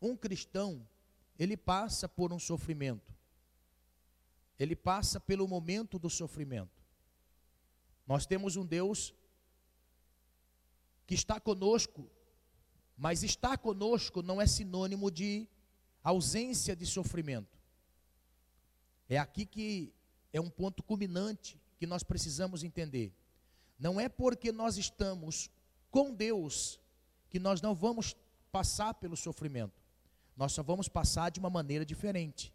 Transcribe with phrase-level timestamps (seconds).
[0.00, 0.86] um cristão,
[1.38, 3.14] ele passa por um sofrimento.
[4.58, 6.82] Ele passa pelo momento do sofrimento.
[8.06, 9.14] Nós temos um Deus
[11.06, 12.10] que está conosco,
[12.96, 15.46] mas estar conosco não é sinônimo de
[16.02, 17.58] ausência de sofrimento.
[19.08, 19.92] É aqui que
[20.32, 23.12] é um ponto culminante que nós precisamos entender.
[23.78, 25.50] Não é porque nós estamos
[25.90, 26.80] com Deus
[27.28, 28.16] que nós não vamos
[28.50, 29.85] passar pelo sofrimento.
[30.36, 32.52] Nós só vamos passar de uma maneira diferente.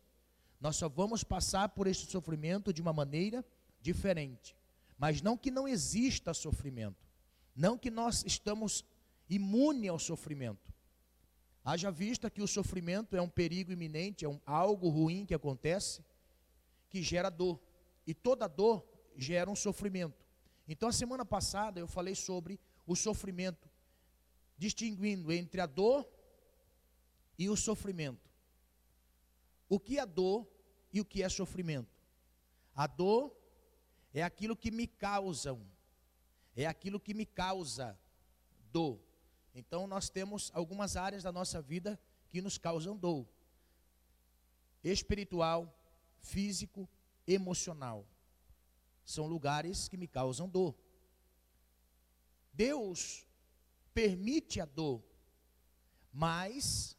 [0.59, 3.43] Nós só vamos passar por este sofrimento de uma maneira
[3.81, 4.55] diferente.
[4.97, 7.09] Mas não que não exista sofrimento.
[7.55, 8.85] Não que nós estamos
[9.27, 10.71] imune ao sofrimento.
[11.65, 16.03] Haja vista que o sofrimento é um perigo iminente, é um, algo ruim que acontece,
[16.89, 17.59] que gera dor.
[18.05, 18.85] E toda dor
[19.15, 20.25] gera um sofrimento.
[20.67, 23.69] Então, a semana passada eu falei sobre o sofrimento,
[24.57, 26.07] distinguindo entre a dor
[27.37, 28.29] e o sofrimento.
[29.69, 30.47] O que é dor
[30.91, 32.01] e o que é sofrimento?
[32.75, 33.35] A dor
[34.13, 35.65] é aquilo que me causam,
[36.55, 37.97] é aquilo que me causa
[38.71, 38.99] dor.
[39.53, 43.27] Então, nós temos algumas áreas da nossa vida que nos causam dor:
[44.83, 45.73] espiritual,
[46.19, 46.87] físico,
[47.27, 48.05] emocional
[49.11, 50.75] são lugares que me causam dor.
[52.53, 53.27] Deus
[53.93, 55.03] permite a dor,
[56.13, 56.97] mas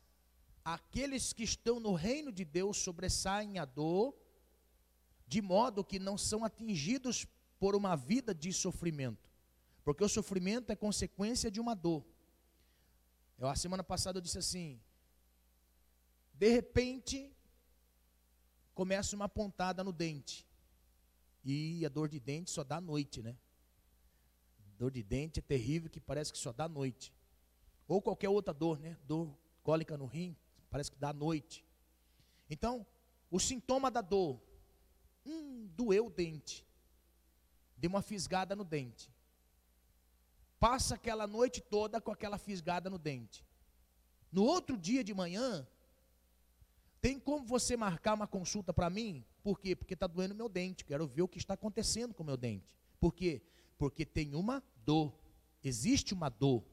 [0.64, 4.14] aqueles que estão no reino de Deus sobressaem a dor,
[5.27, 7.27] de modo que não são atingidos
[7.58, 9.30] por uma vida de sofrimento,
[9.84, 12.04] porque o sofrimento é consequência de uma dor.
[13.38, 14.80] Eu, a semana passada eu disse assim:
[16.34, 17.32] de repente,
[18.74, 20.47] começa uma pontada no dente.
[21.44, 23.36] E a dor de dente só dá à noite, né?
[24.78, 27.12] Dor de dente é terrível que parece que só dá à noite.
[27.86, 28.97] Ou qualquer outra dor, né?
[29.06, 30.36] Dor cólica no rim,
[30.73, 31.62] parece que dá noite.
[32.48, 32.87] Então,
[33.31, 34.41] o sintoma da dor,
[35.25, 36.67] hum, doeu o dente.
[37.77, 39.12] Deu uma fisgada no dente.
[40.59, 43.44] Passa aquela noite toda com aquela fisgada no dente.
[44.31, 45.69] No outro dia de manhã,
[47.03, 49.22] tem como você marcar uma consulta para mim?
[49.43, 49.77] Por quê?
[49.77, 50.87] Porque está doendo meu dente.
[50.87, 52.75] Quero ver o que está acontecendo com o meu dente.
[52.99, 53.43] Por quê?
[53.77, 55.12] Porque tem uma dor.
[55.62, 56.65] Existe uma dor.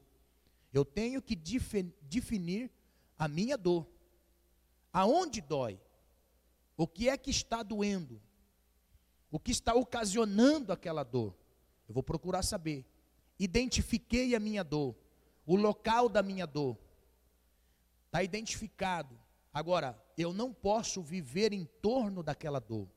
[0.72, 2.70] Eu tenho que definir
[3.20, 3.86] a minha dor.
[4.90, 5.78] Aonde dói?
[6.74, 8.18] O que é que está doendo?
[9.30, 11.36] O que está ocasionando aquela dor?
[11.86, 12.82] Eu vou procurar saber.
[13.38, 14.96] Identifiquei a minha dor,
[15.44, 16.78] o local da minha dor.
[18.06, 19.14] Está identificado.
[19.52, 22.88] Agora, eu não posso viver em torno daquela dor.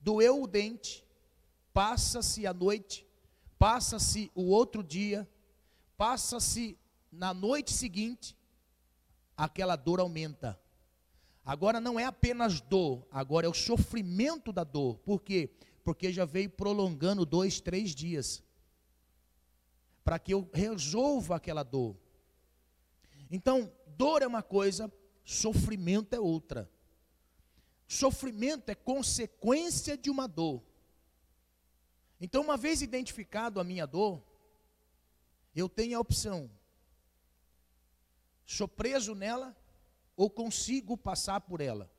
[0.00, 1.04] Doeu o dente,
[1.72, 3.04] passa-se a noite,
[3.58, 5.28] passa-se o outro dia,
[5.96, 6.78] passa-se
[7.10, 8.37] na noite seguinte,
[9.38, 10.60] aquela dor aumenta.
[11.44, 14.98] Agora não é apenas dor, agora é o sofrimento da dor.
[14.98, 15.50] Por quê?
[15.84, 18.42] Porque já veio prolongando dois, três dias.
[20.04, 21.96] Para que eu resolva aquela dor.
[23.30, 24.92] Então, dor é uma coisa,
[25.24, 26.68] sofrimento é outra.
[27.86, 30.62] Sofrimento é consequência de uma dor.
[32.20, 34.22] Então, uma vez identificado a minha dor,
[35.54, 36.50] eu tenho a opção:
[38.54, 39.56] sou preso nela
[40.16, 41.90] ou consigo passar por ela.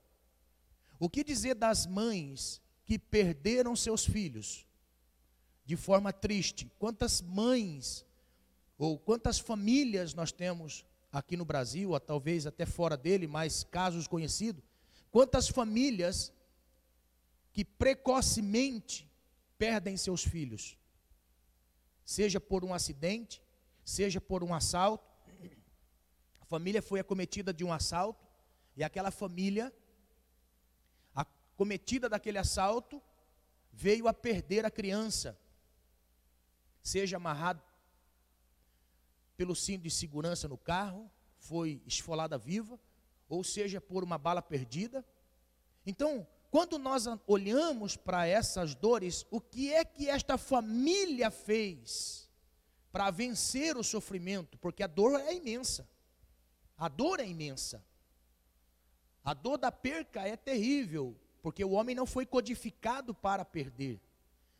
[0.99, 4.65] O que dizer das mães que perderam seus filhos
[5.65, 6.69] de forma triste?
[6.79, 8.05] Quantas mães
[8.77, 14.07] ou quantas famílias nós temos aqui no Brasil, ou talvez até fora dele, mais casos
[14.07, 14.63] conhecidos,
[15.11, 16.31] quantas famílias
[17.51, 19.09] que precocemente
[19.57, 20.77] perdem seus filhos,
[22.05, 23.41] seja por um acidente,
[23.83, 25.08] seja por um assalto.
[26.49, 28.27] Família foi acometida de um assalto
[28.75, 29.71] e aquela família,
[31.13, 32.99] acometida daquele assalto,
[33.71, 35.37] veio a perder a criança,
[36.81, 37.61] seja amarrado
[39.37, 42.79] pelo cinto de segurança no carro, foi esfolada viva,
[43.29, 45.05] ou seja, por uma bala perdida.
[45.85, 52.27] Então, quando nós olhamos para essas dores, o que é que esta família fez
[52.91, 54.57] para vencer o sofrimento?
[54.57, 55.87] Porque a dor é imensa.
[56.79, 57.83] A dor é imensa.
[59.23, 63.99] A dor da perca é terrível, porque o homem não foi codificado para perder.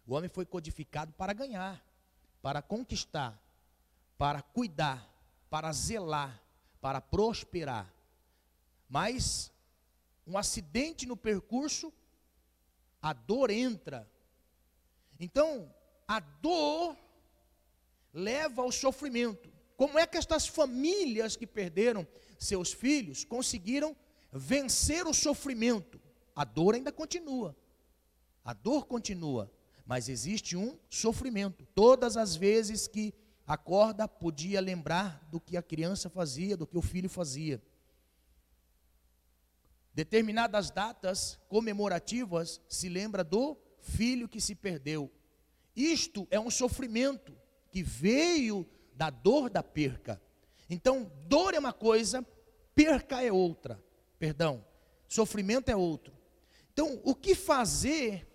[0.05, 1.83] O homem foi codificado para ganhar,
[2.41, 3.41] para conquistar
[4.19, 5.09] para cuidar,
[5.49, 6.43] para zelar,
[6.81, 7.89] para prosperar.
[8.89, 9.49] Mas
[10.27, 11.91] um acidente no percurso,
[13.01, 14.05] a dor entra.
[15.17, 15.73] Então,
[16.05, 16.97] a dor
[18.13, 19.49] leva ao sofrimento.
[19.79, 22.05] Como é que estas famílias que perderam
[22.37, 23.95] seus filhos conseguiram
[24.29, 26.01] vencer o sofrimento.
[26.35, 27.55] A dor ainda continua.
[28.43, 29.49] A dor continua,
[29.85, 31.65] mas existe um sofrimento.
[31.73, 33.13] Todas as vezes que
[33.47, 37.63] acorda, podia lembrar do que a criança fazia, do que o filho fazia.
[39.93, 45.09] Determinadas datas comemorativas se lembra do filho que se perdeu.
[45.73, 47.33] Isto é um sofrimento
[47.71, 48.67] que veio
[48.99, 50.21] da dor da perca.
[50.69, 52.21] Então, dor é uma coisa,
[52.75, 53.81] perca é outra.
[54.19, 54.65] Perdão,
[55.07, 56.13] sofrimento é outro.
[56.73, 58.27] Então, o que fazer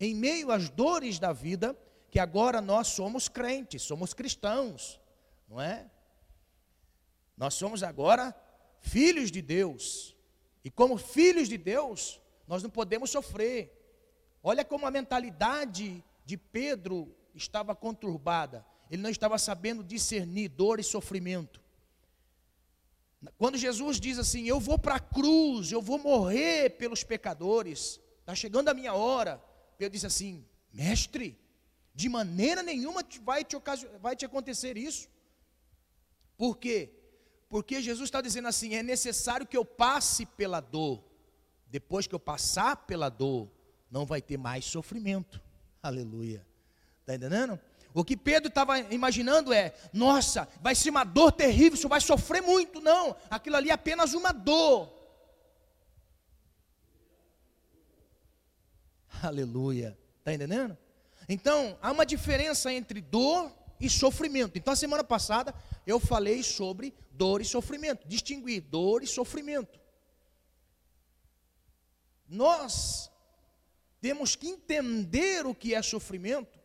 [0.00, 1.78] em meio às dores da vida,
[2.10, 5.00] que agora nós somos crentes, somos cristãos,
[5.48, 5.88] não é?
[7.36, 8.34] Nós somos agora
[8.80, 10.16] filhos de Deus.
[10.64, 13.72] E como filhos de Deus, nós não podemos sofrer.
[14.42, 18.66] Olha como a mentalidade de Pedro estava conturbada.
[18.90, 21.60] Ele não estava sabendo discernir dor e sofrimento.
[23.36, 28.34] Quando Jesus diz assim: Eu vou para a cruz, eu vou morrer pelos pecadores, está
[28.34, 29.42] chegando a minha hora.
[29.76, 31.38] Pedro disse assim: Mestre,
[31.94, 33.56] de maneira nenhuma vai te,
[34.00, 35.08] vai te acontecer isso.
[36.36, 36.90] Por quê?
[37.48, 41.02] Porque Jesus está dizendo assim: é necessário que eu passe pela dor.
[41.66, 43.50] Depois que eu passar pela dor,
[43.90, 45.42] não vai ter mais sofrimento.
[45.82, 46.46] Aleluia.
[47.00, 47.58] Está entendendo?
[47.94, 52.42] O que Pedro estava imaginando é: nossa, vai ser uma dor terrível, você vai sofrer
[52.42, 52.80] muito.
[52.80, 54.92] Não, aquilo ali é apenas uma dor.
[59.22, 59.98] Aleluia.
[60.18, 60.76] Está entendendo?
[61.28, 64.56] Então, há uma diferença entre dor e sofrimento.
[64.56, 65.54] Então, a semana passada
[65.86, 69.78] eu falei sobre dor e sofrimento, distinguir dor e sofrimento.
[72.28, 73.10] Nós
[74.00, 76.57] temos que entender o que é sofrimento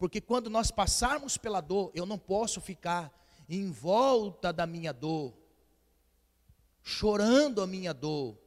[0.00, 3.12] porque quando nós passarmos pela dor, eu não posso ficar
[3.46, 5.34] em volta da minha dor,
[6.82, 8.38] chorando a minha dor.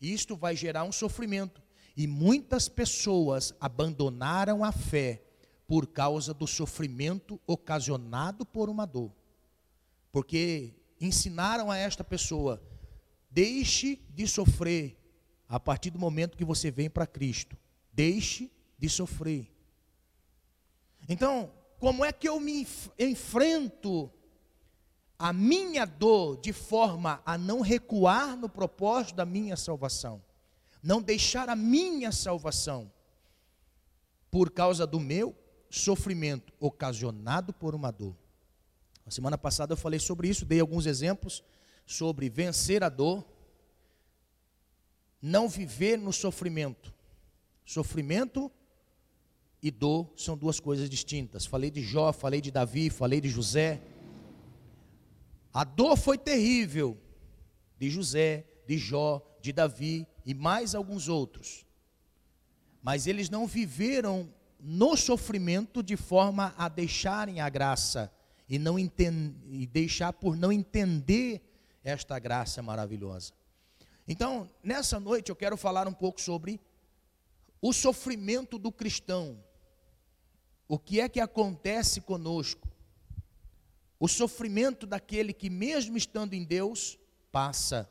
[0.00, 1.60] Isto vai gerar um sofrimento.
[1.96, 5.24] E muitas pessoas abandonaram a fé
[5.66, 9.12] por causa do sofrimento ocasionado por uma dor.
[10.12, 12.62] Porque ensinaram a esta pessoa:
[13.28, 14.96] deixe de sofrer
[15.48, 17.58] a partir do momento que você vem para Cristo.
[17.92, 19.50] Deixe de sofrer.
[21.10, 22.64] Então, como é que eu me
[22.96, 24.08] enfrento
[25.18, 30.22] a minha dor de forma a não recuar no propósito da minha salvação?
[30.80, 32.92] Não deixar a minha salvação
[34.30, 35.36] por causa do meu
[35.68, 38.14] sofrimento ocasionado por uma dor.
[39.04, 41.42] A semana passada eu falei sobre isso, dei alguns exemplos
[41.84, 43.26] sobre vencer a dor,
[45.20, 46.94] não viver no sofrimento.
[47.64, 48.48] Sofrimento
[49.62, 51.46] e dor são duas coisas distintas.
[51.46, 53.80] Falei de Jó, falei de Davi, falei de José.
[55.52, 56.96] A dor foi terrível
[57.78, 61.66] de José, de Jó, de Davi e mais alguns outros.
[62.82, 68.12] Mas eles não viveram no sofrimento de forma a deixarem a graça
[68.48, 71.40] e não e deixar por não entender
[71.84, 73.32] esta graça maravilhosa.
[74.06, 76.60] Então, nessa noite eu quero falar um pouco sobre
[77.62, 79.38] o sofrimento do cristão,
[80.70, 82.68] o que é que acontece conosco?
[83.98, 86.96] O sofrimento daquele que, mesmo estando em Deus,
[87.32, 87.90] passa.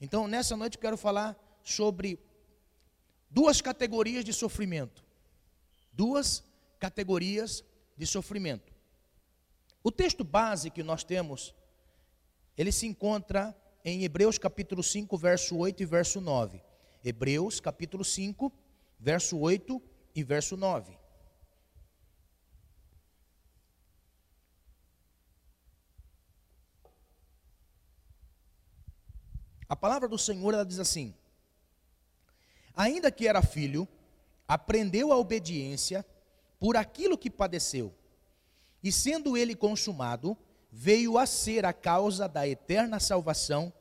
[0.00, 2.18] Então, nessa noite, eu quero falar sobre
[3.28, 5.04] duas categorias de sofrimento.
[5.92, 6.42] Duas
[6.78, 7.62] categorias
[7.98, 8.72] de sofrimento.
[9.84, 11.54] O texto base que nós temos,
[12.56, 16.62] ele se encontra em Hebreus capítulo 5, verso 8 e verso 9.
[17.04, 18.50] Hebreus capítulo 5,
[18.98, 19.82] verso 8
[20.14, 20.99] e verso 9.
[29.70, 31.14] A palavra do Senhor ela diz assim:
[32.74, 33.86] Ainda que era filho,
[34.48, 36.04] aprendeu a obediência
[36.58, 37.94] por aquilo que padeceu,
[38.82, 40.36] e sendo ele consumado,
[40.72, 43.72] veio a ser a causa da eterna salvação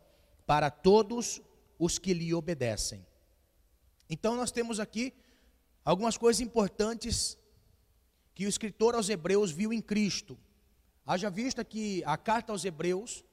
[0.46, 1.42] para todos
[1.80, 3.04] os que lhe obedecem.
[4.08, 5.12] Então nós temos aqui
[5.84, 7.36] algumas coisas importantes
[8.36, 10.38] que o escritor aos Hebreus viu em Cristo.
[11.04, 13.24] Haja vista que a carta aos Hebreus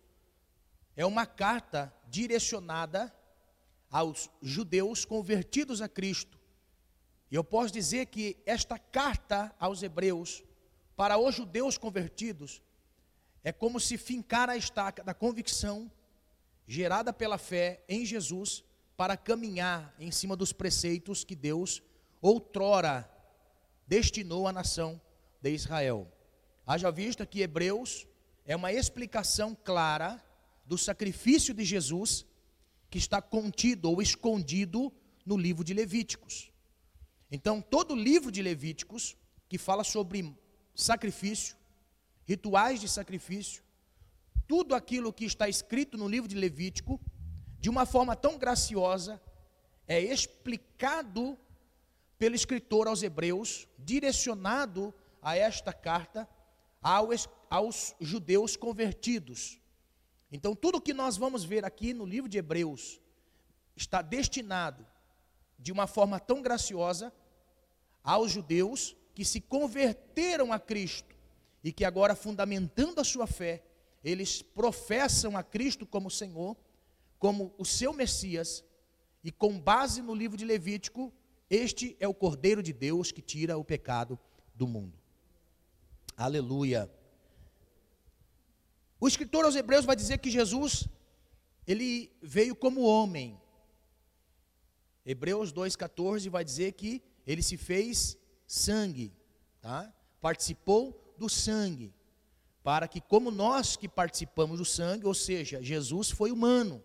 [0.97, 3.15] é uma carta direcionada
[3.91, 6.39] aos judeus convertidos a Cristo.
[7.31, 10.43] E eu posso dizer que esta carta aos hebreus,
[10.97, 12.63] para os judeus convertidos,
[13.45, 15.91] é como se fincar a estaca da convicção
[16.67, 18.65] gerada pela fé em Jesus
[18.97, 21.83] para caminhar em cima dos preceitos que Deus
[22.21, 23.09] outrora
[23.87, 25.01] destinou à nação
[25.41, 26.11] de Israel.
[26.67, 28.07] Haja vista que Hebreus
[28.45, 30.21] é uma explicação clara
[30.67, 32.27] do sacrifício de Jesus
[32.91, 34.93] que está contido ou escondido
[35.25, 36.53] no livro de Levíticos.
[37.31, 39.17] Então, todo o livro de Levíticos,
[39.49, 40.35] que fala sobre
[40.75, 41.57] sacrifício,
[42.25, 43.63] rituais de sacrifício,
[44.47, 47.01] tudo aquilo que está escrito no livro de Levítico,
[47.59, 49.21] de uma forma tão graciosa,
[49.89, 51.37] é explicado
[52.19, 56.29] pelo escritor aos Hebreus, direcionado a esta carta
[56.81, 59.61] aos, aos judeus convertidos.
[60.31, 63.01] Então, tudo que nós vamos ver aqui no livro de Hebreus
[63.77, 64.87] está destinado,
[65.59, 67.13] de uma forma tão graciosa,
[68.03, 71.17] aos judeus que se converteram a Cristo
[71.63, 73.65] e que agora, fundamentando a sua fé,
[74.05, 76.57] eles professam a Cristo como Senhor,
[77.19, 78.65] como o seu Messias,
[79.25, 81.13] e com base no livro de Levítico,
[81.51, 84.19] este é o Cordeiro de Deus que tira o pecado
[84.55, 84.97] do mundo.
[86.17, 86.91] Aleluia.
[89.07, 90.89] O escritor aos Hebreus vai dizer que Jesus,
[91.65, 93.41] ele veio como homem.
[95.05, 99.13] Hebreus 2,14 vai dizer que ele se fez sangue,
[99.61, 99.95] tá?
[100.21, 101.95] participou do sangue,
[102.65, 106.83] para que, como nós que participamos do sangue, ou seja, Jesus foi humano,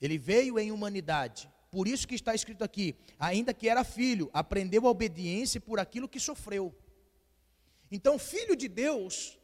[0.00, 4.88] ele veio em humanidade, por isso que está escrito aqui, ainda que era filho, aprendeu
[4.88, 6.76] a obediência por aquilo que sofreu.
[7.92, 9.37] Então, filho de Deus,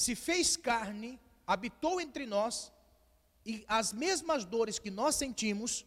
[0.00, 2.72] se fez carne, habitou entre nós,
[3.44, 5.84] e as mesmas dores que nós sentimos,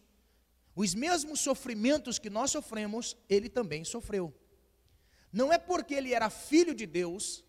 [0.76, 4.32] os mesmos sofrimentos que nós sofremos, ele também sofreu.
[5.32, 7.44] Não é porque ele era filho de Deus,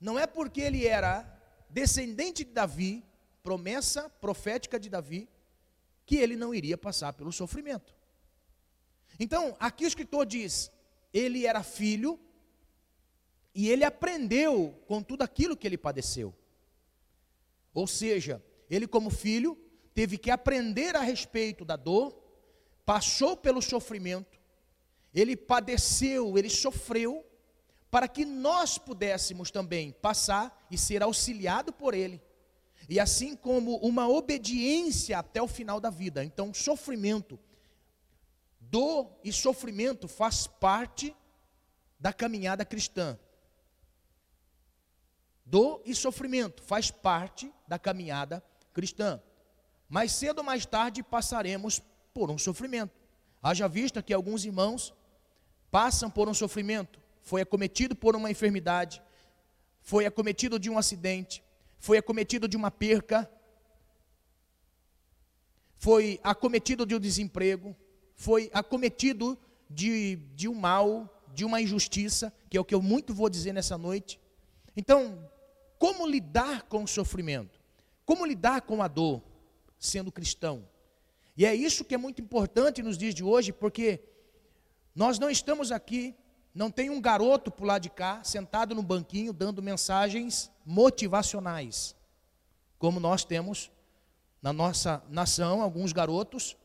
[0.00, 1.26] não é porque ele era
[1.68, 3.04] descendente de Davi,
[3.42, 5.28] promessa profética de Davi,
[6.06, 7.92] que ele não iria passar pelo sofrimento.
[9.18, 10.70] Então, aqui o escritor diz:
[11.12, 12.20] ele era filho
[13.58, 16.32] e ele aprendeu com tudo aquilo que ele padeceu.
[17.74, 19.58] Ou seja, ele, como filho,
[19.92, 22.16] teve que aprender a respeito da dor,
[22.86, 24.38] passou pelo sofrimento,
[25.12, 27.26] ele padeceu, ele sofreu,
[27.90, 32.22] para que nós pudéssemos também passar e ser auxiliado por ele
[32.88, 36.24] e assim como uma obediência até o final da vida.
[36.24, 37.38] Então, sofrimento,
[38.60, 41.14] dor e sofrimento faz parte
[41.98, 43.18] da caminhada cristã.
[45.50, 49.18] Dor e sofrimento faz parte da caminhada cristã.
[49.88, 51.80] Mais cedo ou mais tarde passaremos
[52.12, 52.92] por um sofrimento.
[53.42, 54.92] Haja vista que alguns irmãos
[55.70, 59.02] passam por um sofrimento, foi acometido por uma enfermidade,
[59.80, 61.42] foi acometido de um acidente,
[61.78, 63.30] foi acometido de uma perca,
[65.78, 67.74] foi acometido de um desemprego,
[68.14, 69.38] foi acometido
[69.70, 73.54] de, de um mal, de uma injustiça, que é o que eu muito vou dizer
[73.54, 74.20] nessa noite.
[74.76, 75.18] Então,
[75.78, 77.60] como lidar com o sofrimento?
[78.04, 79.22] Como lidar com a dor,
[79.78, 80.68] sendo cristão?
[81.36, 84.02] E é isso que é muito importante nos dias de hoje, porque
[84.94, 86.16] nós não estamos aqui
[86.58, 91.94] não tem um garoto por lá de cá, sentado no banquinho, dando mensagens motivacionais,
[92.80, 93.70] como nós temos
[94.42, 96.56] na nossa nação alguns garotos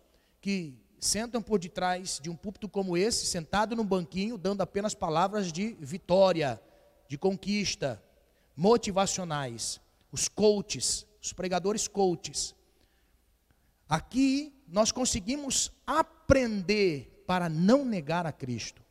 [0.41, 5.51] que sentam por detrás de um púlpito como esse, sentado no banquinho, dando apenas palavras
[5.51, 6.59] de vitória,
[7.07, 8.01] de conquista,
[8.55, 9.81] motivacionais,
[10.11, 12.55] os coaches, os pregadores coaches.
[13.87, 18.83] Aqui nós conseguimos aprender para não negar a Cristo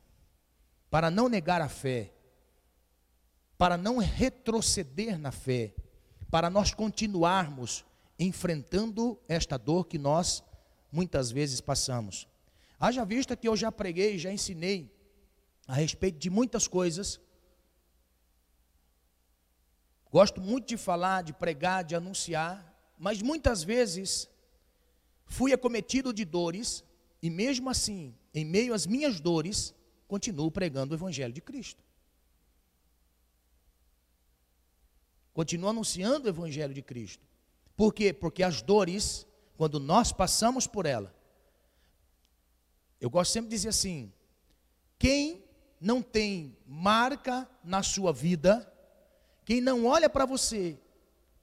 [0.92, 2.12] para não negar a fé,
[3.56, 5.74] para não retroceder na fé,
[6.30, 7.82] para nós continuarmos
[8.18, 10.44] enfrentando esta dor que nós
[10.92, 12.28] muitas vezes passamos.
[12.78, 14.94] Haja vista que eu já preguei, já ensinei
[15.66, 17.18] a respeito de muitas coisas.
[20.12, 24.28] Gosto muito de falar, de pregar, de anunciar, mas muitas vezes
[25.24, 26.84] fui acometido de dores
[27.22, 29.74] e mesmo assim, em meio às minhas dores,
[30.06, 31.82] continuo pregando o Evangelho de Cristo.
[35.32, 37.26] Continuo anunciando o Evangelho de Cristo.
[37.74, 38.12] Por quê?
[38.12, 39.26] Porque as dores,
[39.56, 41.14] quando nós passamos por ela,
[43.00, 44.12] eu gosto sempre de dizer assim:
[44.98, 45.42] quem
[45.80, 48.71] não tem marca na sua vida,
[49.44, 50.78] quem não olha para você,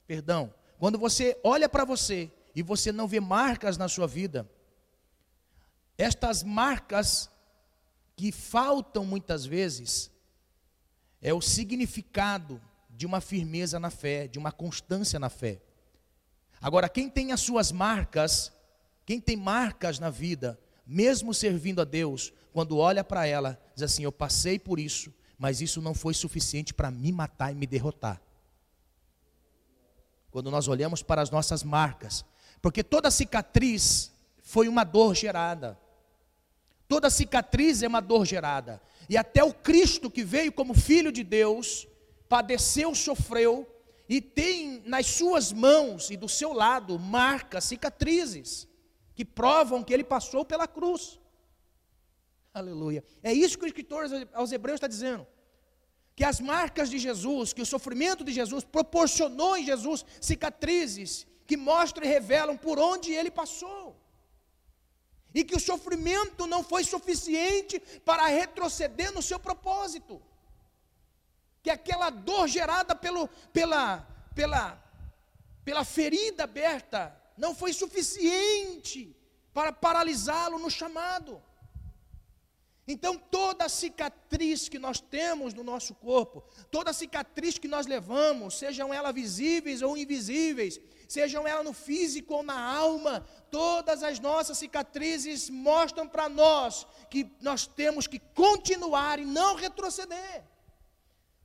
[0.08, 4.50] perdão, quando você olha para você e você não vê marcas na sua vida,
[5.98, 7.30] estas marcas
[8.16, 10.12] que faltam muitas vezes
[11.22, 15.62] é o significado de uma firmeza na fé, de uma constância na fé.
[16.62, 18.52] Agora, quem tem as suas marcas,
[19.06, 24.04] quem tem marcas na vida, mesmo servindo a Deus, quando olha para ela, diz assim:
[24.04, 28.22] Eu passei por isso, mas isso não foi suficiente para me matar e me derrotar.
[30.30, 32.24] quando nós olhamos para as nossas marcas,
[32.62, 34.12] porque toda cicatriz
[34.44, 35.80] foi uma dor gerada.
[36.88, 38.80] Toda cicatriz é uma dor gerada.
[39.10, 41.88] E até o Cristo que veio como filho de Deus,
[42.28, 43.68] padeceu, sofreu
[44.08, 48.68] e tem nas suas mãos e do seu lado marcas, cicatrizes
[49.16, 51.19] que provam que ele passou pela cruz.
[52.60, 53.04] Aleluia.
[53.24, 55.26] É isso que o escritor aos Hebreus está dizendo.
[56.16, 61.58] Que as marcas de Jesus, que o sofrimento de Jesus proporcionou em Jesus cicatrizes que
[61.58, 64.00] mostram e revelam por onde ele passou.
[65.34, 70.22] E que o sofrimento não foi suficiente para retroceder no seu propósito.
[71.64, 74.84] Que aquela dor gerada pelo, pela, pela,
[75.64, 79.16] pela ferida aberta não foi suficiente
[79.54, 81.42] para paralisá-lo no chamado.
[82.92, 88.92] Então, toda cicatriz que nós temos no nosso corpo, toda cicatriz que nós levamos, sejam
[88.92, 95.52] elas visíveis ou invisíveis, sejam elas no físico ou na alma, todas as nossas cicatrizes
[95.52, 100.44] mostram para nós que nós temos que continuar e não retroceder.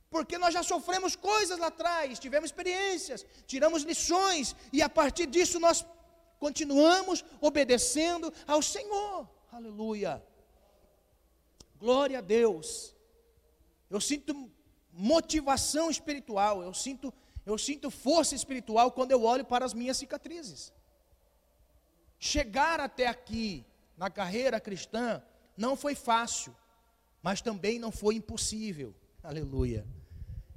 [0.09, 5.59] Porque nós já sofremos coisas lá atrás, tivemos experiências, tiramos lições, e a partir disso
[5.59, 5.85] nós
[6.39, 9.29] continuamos obedecendo ao Senhor.
[9.51, 10.23] Aleluia.
[11.85, 12.95] Glória a Deus.
[13.91, 14.51] Eu sinto
[14.91, 17.13] motivação espiritual, eu sinto,
[17.45, 20.73] eu sinto força espiritual quando eu olho para as minhas cicatrizes.
[22.17, 23.63] Chegar até aqui
[23.95, 25.21] na carreira cristã
[25.55, 26.55] não foi fácil,
[27.21, 28.95] mas também não foi impossível.
[29.21, 29.85] Aleluia.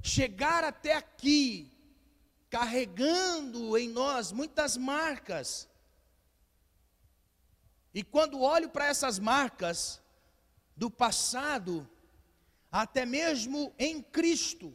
[0.01, 1.71] Chegar até aqui
[2.49, 5.69] carregando em nós muitas marcas.
[7.93, 10.01] E quando olho para essas marcas,
[10.79, 11.85] do passado,
[12.71, 14.73] até mesmo em Cristo,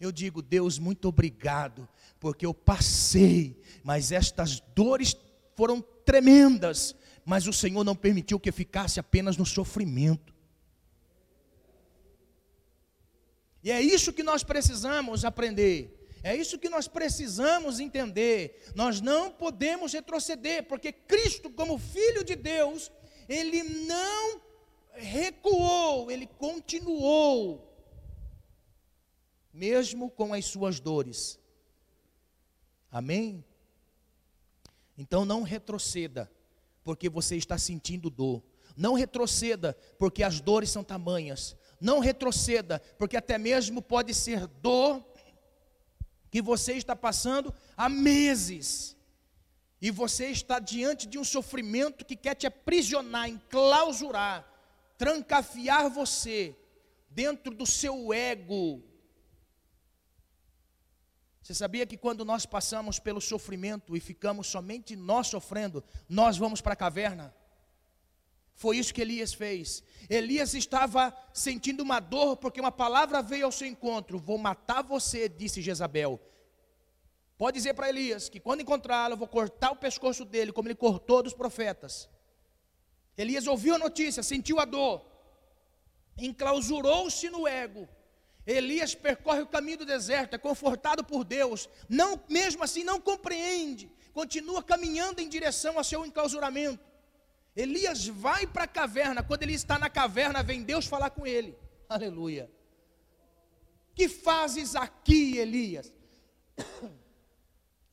[0.00, 1.86] eu digo, Deus, muito obrigado,
[2.18, 5.14] porque eu passei, mas estas dores
[5.54, 10.34] foram tremendas, mas o Senhor não permitiu que eu ficasse apenas no sofrimento.
[13.62, 16.08] E é isso que nós precisamos aprender.
[16.22, 18.72] É isso que nós precisamos entender.
[18.74, 22.90] Nós não podemos retroceder, porque Cristo, como Filho de Deus,
[23.28, 24.51] Ele não
[24.94, 27.68] recuou, ele continuou,
[29.52, 31.38] mesmo com as suas dores.
[32.90, 33.44] Amém?
[34.96, 36.30] Então não retroceda,
[36.84, 38.42] porque você está sentindo dor.
[38.76, 41.56] Não retroceda, porque as dores são tamanhas.
[41.80, 45.04] Não retroceda, porque até mesmo pode ser dor
[46.30, 48.96] que você está passando há meses.
[49.80, 54.51] E você está diante de um sofrimento que quer te aprisionar, enclausurar
[54.96, 56.56] trancafiar você
[57.10, 58.82] dentro do seu ego.
[61.42, 66.60] Você sabia que quando nós passamos pelo sofrimento e ficamos somente nós sofrendo, nós vamos
[66.60, 67.34] para a caverna?
[68.54, 69.82] Foi isso que Elias fez.
[70.08, 75.28] Elias estava sentindo uma dor porque uma palavra veio ao seu encontro: Vou matar você,
[75.28, 76.20] disse Jezabel.
[77.36, 81.24] Pode dizer para Elias que quando encontrá-lo, vou cortar o pescoço dele, como ele cortou
[81.24, 82.08] dos profetas.
[83.16, 85.04] Elias ouviu a notícia, sentiu a dor,
[86.16, 87.88] enclausurou-se no ego.
[88.46, 93.90] Elias percorre o caminho do deserto, é confortado por Deus, não mesmo assim não compreende,
[94.12, 96.82] continua caminhando em direção ao seu enclausuramento.
[97.54, 101.56] Elias vai para a caverna, quando ele está na caverna, vem Deus falar com ele.
[101.88, 102.50] Aleluia.
[103.94, 105.92] Que fazes aqui, Elias?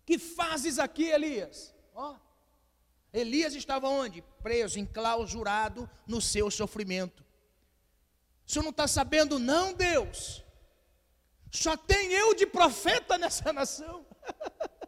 [0.06, 1.72] Que fazes aqui, Elias?
[1.94, 2.14] Ó.
[2.14, 2.29] Oh.
[3.12, 4.22] Elias estava onde?
[4.44, 7.24] Preso, enclausurado no seu sofrimento.
[8.48, 10.44] O senhor não está sabendo, não, Deus?
[11.52, 14.06] Só tem eu de profeta nessa nação.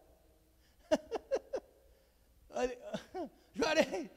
[3.53, 4.09] Juarei.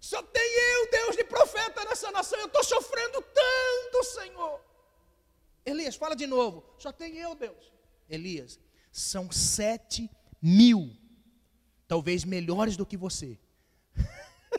[0.00, 2.38] Só tem eu, Deus, de profeta nessa nação.
[2.38, 4.60] Eu estou sofrendo tanto, Senhor.
[5.64, 6.64] Elias, fala de novo.
[6.78, 7.72] Só tem eu, Deus.
[8.08, 8.58] Elias,
[8.92, 10.96] são sete mil,
[11.86, 13.38] talvez melhores do que você,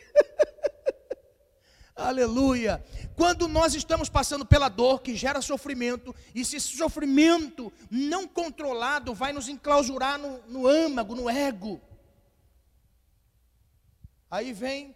[1.96, 2.84] Aleluia.
[3.16, 9.14] Quando nós estamos passando pela dor que gera sofrimento, e se esse sofrimento não controlado
[9.14, 11.82] vai nos enclausurar no, no âmago, no ego.
[14.32, 14.96] Aí vem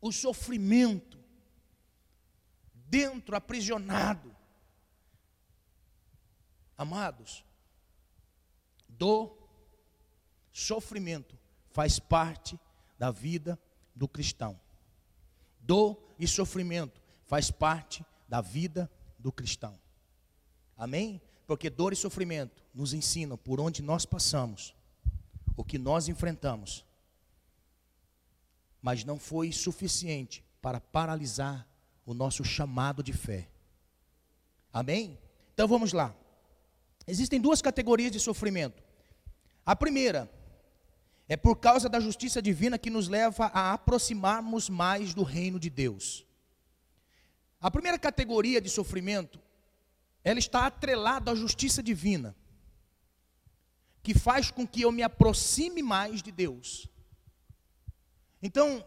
[0.00, 1.18] o sofrimento
[2.74, 4.34] dentro, aprisionado.
[6.76, 7.44] Amados,
[8.88, 9.38] dor,
[10.50, 11.38] sofrimento
[11.70, 12.58] faz parte
[12.98, 13.58] da vida
[13.94, 14.58] do cristão.
[15.60, 19.78] Dor e sofrimento faz parte da vida do cristão.
[20.76, 21.20] Amém?
[21.46, 24.74] Porque dor e sofrimento nos ensinam por onde nós passamos
[25.56, 26.84] o que nós enfrentamos,
[28.80, 31.66] mas não foi suficiente para paralisar
[32.06, 33.48] o nosso chamado de fé.
[34.72, 35.18] Amém?
[35.52, 36.14] Então vamos lá.
[37.06, 38.82] Existem duas categorias de sofrimento.
[39.64, 40.30] A primeira
[41.32, 45.70] é por causa da justiça divina que nos leva a aproximarmos mais do reino de
[45.70, 46.26] Deus.
[47.58, 49.40] A primeira categoria de sofrimento,
[50.22, 52.36] ela está atrelada à justiça divina,
[54.02, 56.86] que faz com que eu me aproxime mais de Deus.
[58.42, 58.86] Então,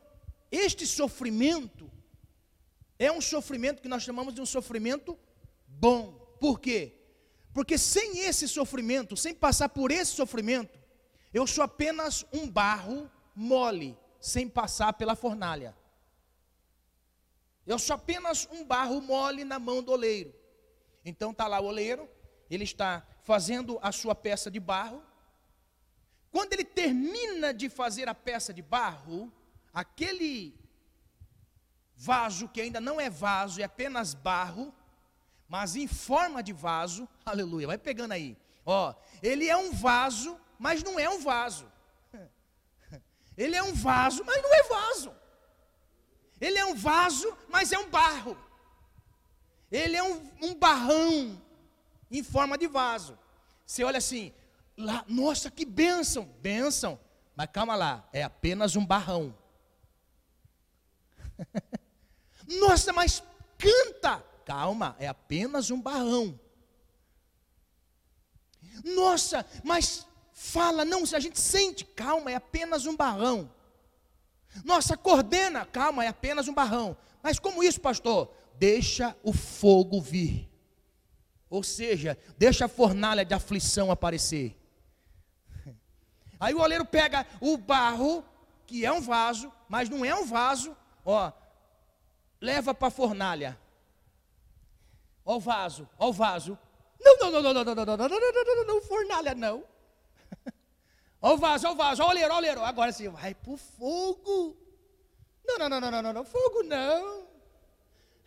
[0.52, 1.92] este sofrimento
[3.00, 5.18] é um sofrimento que nós chamamos de um sofrimento
[5.68, 6.12] bom.
[6.40, 6.94] Por quê?
[7.52, 10.85] Porque sem esse sofrimento, sem passar por esse sofrimento,
[11.36, 15.76] eu sou apenas um barro mole, sem passar pela fornalha.
[17.68, 20.34] Eu sou apenas um barro mole na mão do oleiro.
[21.04, 22.10] Então está lá o oleiro,
[22.50, 25.04] ele está fazendo a sua peça de barro.
[26.32, 29.30] Quando ele termina de fazer a peça de barro,
[29.74, 30.58] aquele
[31.98, 34.74] vaso que ainda não é vaso, é apenas barro,
[35.50, 38.38] mas em forma de vaso, aleluia, vai pegando aí.
[38.66, 41.72] Ó, ele é um vaso, mas não é um vaso.
[43.38, 45.16] Ele é um vaso, mas não é vaso.
[46.40, 48.38] Ele é um vaso, mas é um barro.
[49.72, 51.42] Ele é um, um barrão
[52.12, 53.18] em forma de vaso.
[53.66, 54.34] Você olha assim,
[54.78, 57.00] lá, nossa, que bênção, bênção.
[57.36, 59.36] Mas calma lá, é apenas um barrão.
[62.48, 63.24] Nossa, mas
[63.58, 64.24] canta.
[64.46, 66.40] Calma, é apenas um barrão.
[68.84, 70.05] Nossa, mas
[70.36, 73.50] fala, não, a gente sente, calma, é apenas um barrão.
[74.66, 76.96] Nossa, coordena, calma, é apenas um barrão.
[77.24, 78.32] Mas como isso, pastor?
[78.56, 80.52] Deixa o fogo vir.
[81.50, 84.60] Ou seja, deixa a fornalha de aflição aparecer.
[86.38, 88.24] Aí o oleiro pega o barro,
[88.68, 91.32] que é um vaso, mas não é um vaso, ó,
[92.42, 93.58] leva para a fornalha.
[95.24, 96.60] Ó o vaso, ó o vaso.
[97.00, 99.64] Não, não, não, não, não, não, não, não, não, não, não, não, fornalha não.
[101.26, 102.64] Ó o vaso, ó o vaso, ó o oleiro, ó o oleiro.
[102.64, 104.56] Agora sim, vai pro fogo.
[105.44, 107.26] Não, não, não, não, não, não, não, fogo não.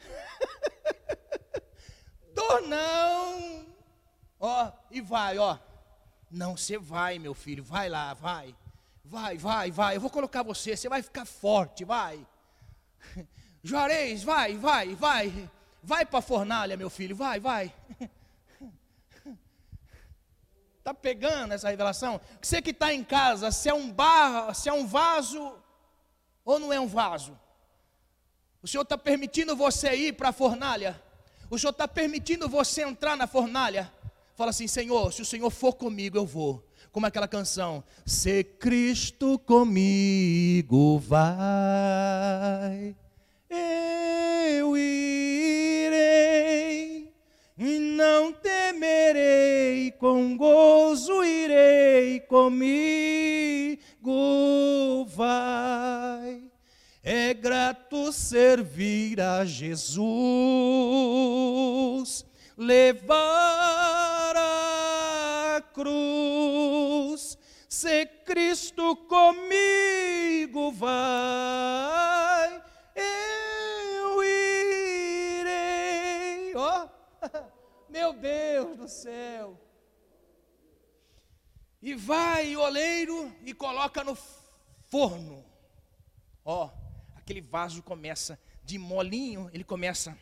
[2.34, 3.66] Dor não.
[4.40, 5.56] Ó, e vai, ó.
[6.28, 8.52] Não, você vai, meu filho, vai lá, vai.
[9.04, 9.94] Vai, vai, vai.
[9.94, 12.26] Eu vou colocar você, você vai ficar forte, vai.
[13.62, 15.48] Juarez, vai, vai, vai.
[15.84, 17.72] Vai para fornalha, meu filho, vai, vai.
[20.88, 22.18] Está pegando essa revelação?
[22.40, 25.52] Você que está em casa, se é um barro, se é um vaso
[26.42, 27.38] ou não é um vaso?
[28.62, 30.98] O Senhor está permitindo você ir para a fornalha?
[31.50, 33.92] O Senhor está permitindo você entrar na fornalha?
[34.34, 36.66] Fala assim, Senhor, se o Senhor for comigo, eu vou.
[36.90, 42.96] Como aquela canção, se Cristo comigo vai
[44.58, 45.17] eu irei
[47.58, 53.74] e não temerei, com gozo irei comigo
[55.06, 56.44] vai.
[57.02, 59.98] É grato servir a Jesus,
[62.56, 67.36] levar a cruz,
[67.68, 72.17] se Cristo comigo vai
[78.20, 79.58] Deus do céu.
[81.80, 84.16] E vai o oleiro e coloca no
[84.88, 85.44] forno.
[86.44, 86.70] Ó,
[87.14, 90.18] aquele vaso começa de molinho, ele começa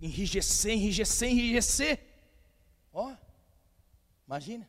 [0.00, 2.06] enrijecer, enrijecer, enrijecer.
[2.92, 3.14] Ó,
[4.26, 4.68] imagina.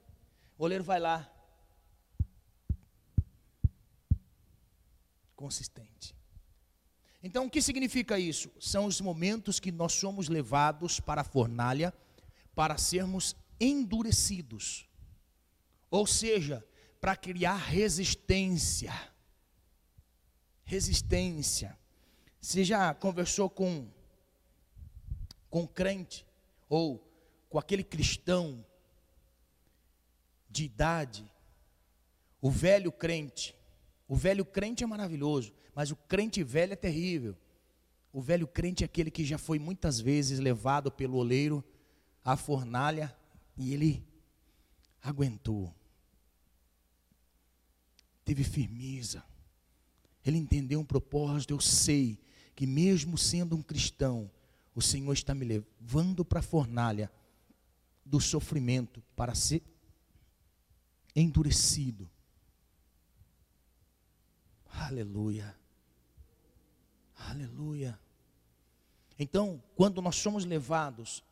[0.58, 1.32] O oleiro vai lá.
[5.36, 6.19] Consistente.
[7.22, 8.50] Então, o que significa isso?
[8.60, 11.94] São os momentos que nós somos levados para a fornalha
[12.56, 14.88] para sermos endurecidos.
[15.92, 16.66] Ou seja,
[17.02, 18.94] para criar resistência.
[20.64, 21.78] Resistência.
[22.40, 23.88] Você já conversou com
[25.50, 26.26] com crente
[26.70, 27.04] ou
[27.50, 28.64] com aquele cristão
[30.50, 31.32] de idade,
[32.42, 33.56] o velho crente.
[34.08, 37.38] O velho crente é maravilhoso, mas o crente velho é terrível.
[38.12, 41.63] O velho crente é aquele que já foi muitas vezes levado pelo oleiro
[42.22, 43.15] à fornalha
[43.56, 44.06] e ele
[45.02, 45.74] aguentou.
[48.26, 49.24] Teve firmeza.
[50.26, 51.54] Ele entendeu um propósito.
[51.54, 52.20] Eu sei
[52.54, 54.30] que, mesmo sendo um cristão,
[54.76, 57.10] o Senhor está me levando para a fornalha
[58.06, 59.63] do sofrimento para ser
[61.15, 62.12] endurecido.
[64.72, 65.58] Aleluia.
[67.28, 68.00] Aleluia.
[69.18, 71.24] Então, quando nós somos levados,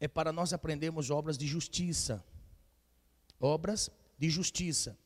[0.00, 2.24] é para nós aprendermos obras de justiça.
[3.38, 4.98] Obras de justiça.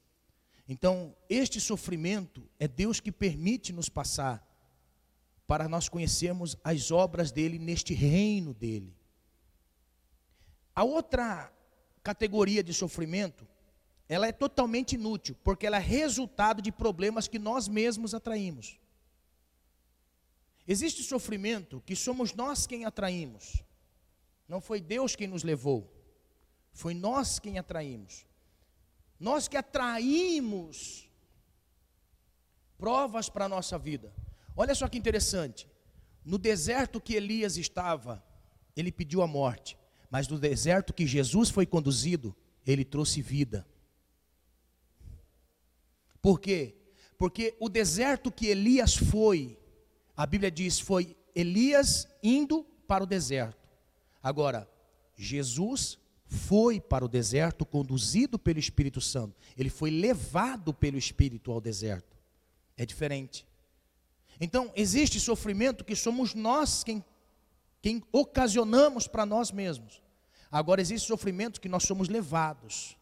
[0.68, 4.46] Então, este sofrimento é Deus que permite nos passar
[5.46, 8.94] para nós conhecermos as obras dele neste reino dele.
[10.74, 11.52] A outra
[12.02, 13.46] categoria de sofrimento,
[14.08, 18.78] ela é totalmente inútil, porque ela é resultado de problemas que nós mesmos atraímos.
[20.66, 23.62] Existe sofrimento que somos nós quem atraímos.
[24.48, 25.92] Não foi Deus quem nos levou,
[26.72, 28.26] foi nós quem atraímos.
[29.18, 31.10] Nós que atraímos
[32.76, 34.12] provas para a nossa vida.
[34.54, 35.68] Olha só que interessante.
[36.24, 38.22] No deserto que Elias estava,
[38.76, 39.76] ele pediu a morte.
[40.10, 43.66] Mas no deserto que Jesus foi conduzido, ele trouxe vida.
[46.20, 46.74] Por quê?
[47.16, 49.58] Porque o deserto que Elias foi,
[50.16, 53.68] a Bíblia diz, foi Elias indo para o deserto.
[54.22, 54.68] Agora,
[55.14, 59.36] Jesus foi para o deserto conduzido pelo Espírito Santo.
[59.56, 62.16] Ele foi levado pelo Espírito ao deserto.
[62.76, 63.46] É diferente.
[64.40, 67.04] Então, existe sofrimento que somos nós quem,
[67.80, 70.02] quem ocasionamos para nós mesmos.
[70.50, 72.96] Agora, existe sofrimento que nós somos levados.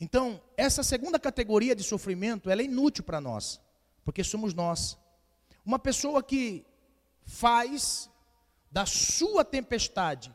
[0.00, 3.60] Então, essa segunda categoria de sofrimento, ela é inútil para nós,
[4.04, 4.98] porque somos nós.
[5.64, 6.64] Uma pessoa que
[7.24, 8.10] faz
[8.70, 10.34] da sua tempestade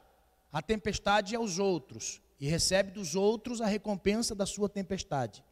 [0.51, 5.43] a tempestade aos outros e recebe dos outros a recompensa da sua tempestade.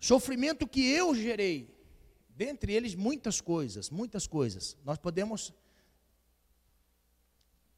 [0.00, 1.74] Sofrimento que eu gerei,
[2.30, 4.76] dentre eles muitas coisas, muitas coisas.
[4.84, 5.52] Nós podemos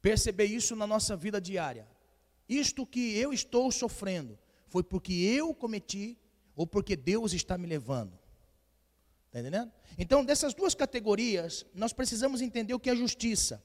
[0.01, 1.87] perceber isso na nossa vida diária.
[2.47, 6.17] Isto que eu estou sofrendo foi porque eu cometi
[6.55, 8.17] ou porque Deus está me levando.
[9.37, 9.71] Está entendendo?
[9.99, 13.63] Então, dessas duas categorias, nós precisamos entender o que é justiça.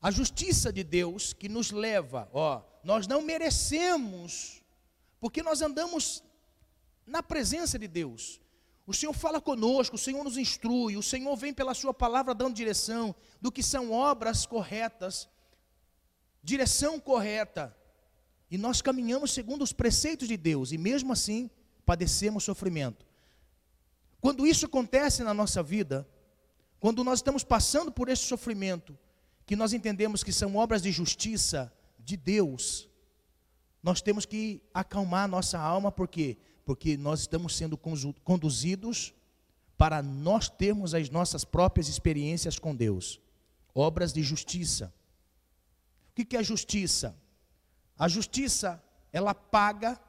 [0.00, 4.62] A justiça de Deus que nos leva, ó, nós não merecemos,
[5.20, 6.24] porque nós andamos
[7.06, 8.40] na presença de Deus.
[8.86, 12.54] O Senhor fala conosco, o Senhor nos instrui, o Senhor vem pela Sua palavra dando
[12.54, 15.28] direção do que são obras corretas,
[16.42, 17.76] direção correta.
[18.50, 21.50] E nós caminhamos segundo os preceitos de Deus, e mesmo assim
[21.84, 23.11] padecemos sofrimento.
[24.22, 26.08] Quando isso acontece na nossa vida,
[26.78, 28.96] quando nós estamos passando por esse sofrimento,
[29.44, 32.88] que nós entendemos que são obras de justiça de Deus,
[33.82, 36.38] nós temos que acalmar nossa alma, por quê?
[36.64, 39.12] Porque nós estamos sendo conduzidos
[39.76, 43.20] para nós termos as nossas próprias experiências com Deus.
[43.74, 44.94] Obras de justiça.
[46.10, 47.20] O que é a justiça?
[47.98, 48.80] A justiça,
[49.12, 50.00] ela paga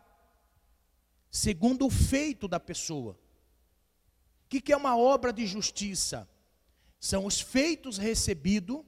[1.31, 3.17] segundo o feito da pessoa.
[4.57, 6.29] O que é uma obra de justiça?
[6.99, 8.85] São os feitos recebidos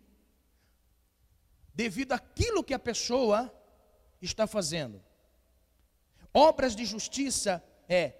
[1.73, 3.51] devido àquilo que a pessoa
[4.21, 5.03] está fazendo.
[6.31, 8.13] Obras de justiça é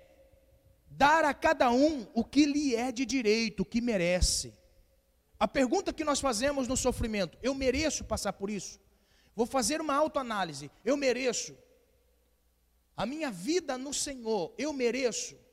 [0.89, 4.51] dar a cada um o que lhe é de direito, o que merece.
[5.39, 8.79] A pergunta que nós fazemos no sofrimento: eu mereço passar por isso?
[9.36, 10.71] Vou fazer uma autoanálise.
[10.84, 11.55] Eu mereço.
[12.97, 15.44] A minha vida no Senhor, eu mereço.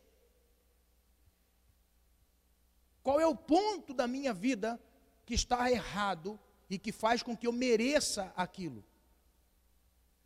[3.03, 4.81] Qual é o ponto da minha vida
[5.25, 6.38] que está errado
[6.69, 8.83] e que faz com que eu mereça aquilo.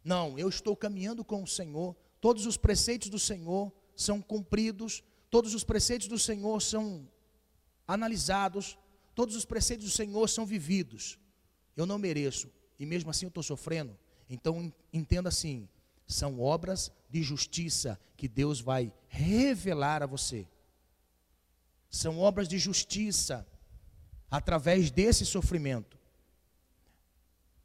[0.05, 5.55] Não, eu estou caminhando com o Senhor, todos os preceitos do Senhor são cumpridos, todos
[5.55, 7.09] os preceitos do Senhor são
[7.87, 8.79] analisados,
[9.15, 11.19] todos os preceitos do Senhor são vividos.
[11.77, 13.99] Eu não mereço, e mesmo assim eu estou sofrendo.
[14.31, 15.69] Então entenda assim:
[16.07, 20.47] são obras de justiça que Deus vai revelar a você.
[21.91, 23.47] São obras de justiça
[24.31, 25.99] através desse sofrimento.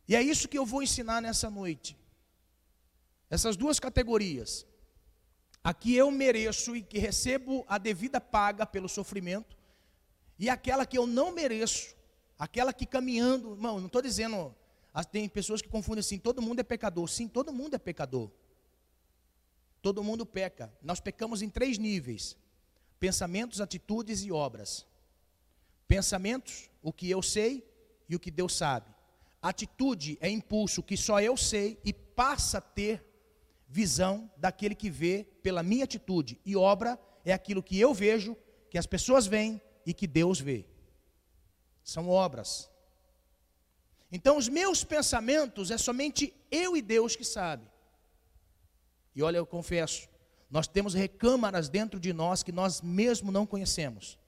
[0.08, 1.98] E é isso que eu vou ensinar nessa noite.
[3.30, 4.66] Essas duas categorias.
[5.64, 9.56] Aqui eu mereço e que recebo a devida paga pelo sofrimento,
[10.40, 11.96] e aquela que eu não mereço,
[12.38, 14.56] aquela que caminhando, irmão, não estou dizendo,
[15.12, 17.08] tem pessoas que confundem assim, todo mundo é pecador.
[17.08, 18.32] Sim, todo mundo é pecador.
[19.82, 20.74] Todo mundo peca.
[20.82, 22.36] Nós pecamos em três níveis:
[23.02, 24.86] pensamentos, atitudes e obras.
[25.88, 27.68] Pensamentos, o que eu sei
[28.08, 28.94] e o que Deus sabe.
[29.42, 33.04] Atitude é impulso que só eu sei e passa a ter
[33.68, 36.40] visão daquele que vê pela minha atitude.
[36.46, 38.38] E obra é aquilo que eu vejo,
[38.70, 40.68] que as pessoas veem e que Deus vê.
[41.84, 42.70] São obras.
[44.12, 47.66] Então, os meus pensamentos é somente eu e Deus que sabe.
[49.16, 50.08] E olha, eu confesso,
[50.52, 54.20] nós temos recâmaras dentro de nós que nós mesmo não conhecemos.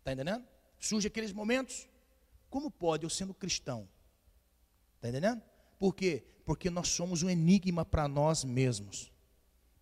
[0.00, 0.44] Está entendendo?
[0.80, 1.88] Surge aqueles momentos.
[2.50, 3.88] Como pode eu sendo cristão?
[4.96, 5.40] Está entendendo?
[5.78, 6.24] Por quê?
[6.44, 9.12] Porque nós somos um enigma para nós mesmos.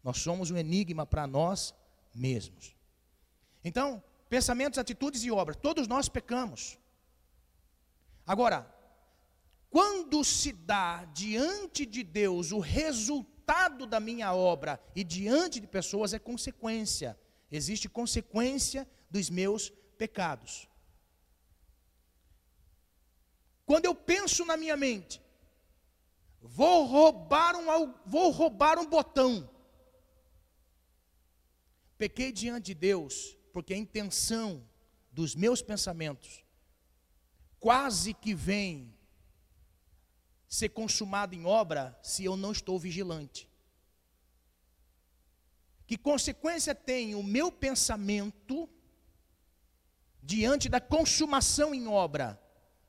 [0.04, 1.74] Nós somos um enigma para nós
[2.14, 2.76] mesmos.
[3.64, 6.78] Então, pensamentos, atitudes e obras, todos nós pecamos.
[8.26, 8.70] Agora,
[9.70, 13.29] quando se dá diante de Deus o resultado
[13.86, 17.18] da minha obra e diante de pessoas, é consequência.
[17.50, 20.68] Existe consequência dos meus pecados.
[23.66, 25.20] Quando eu penso na minha mente,
[26.40, 29.48] vou roubar um, vou roubar um botão.
[31.98, 34.66] Pequei diante de Deus, porque a intenção
[35.12, 36.44] dos meus pensamentos
[37.58, 38.94] quase que vem
[40.50, 43.48] ser consumado em obra se eu não estou vigilante.
[45.86, 48.68] Que consequência tem o meu pensamento
[50.20, 52.38] diante da consumação em obra?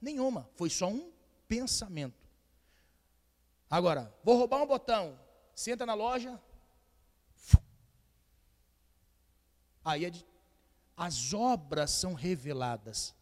[0.02, 1.14] Nenhuma, foi só um
[1.48, 2.28] pensamento.
[3.70, 5.20] Agora, vou roubar um botão,
[5.54, 6.42] senta na loja,
[9.86, 10.12] aí é
[10.98, 13.16] as obras são reveladas.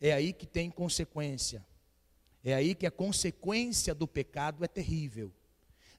[0.00, 1.66] É aí que tem consequência.
[2.44, 5.32] É aí que a consequência do pecado é terrível.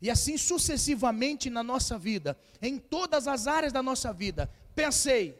[0.01, 4.49] E assim sucessivamente na nossa vida, em todas as áreas da nossa vida.
[4.73, 5.39] Pensei,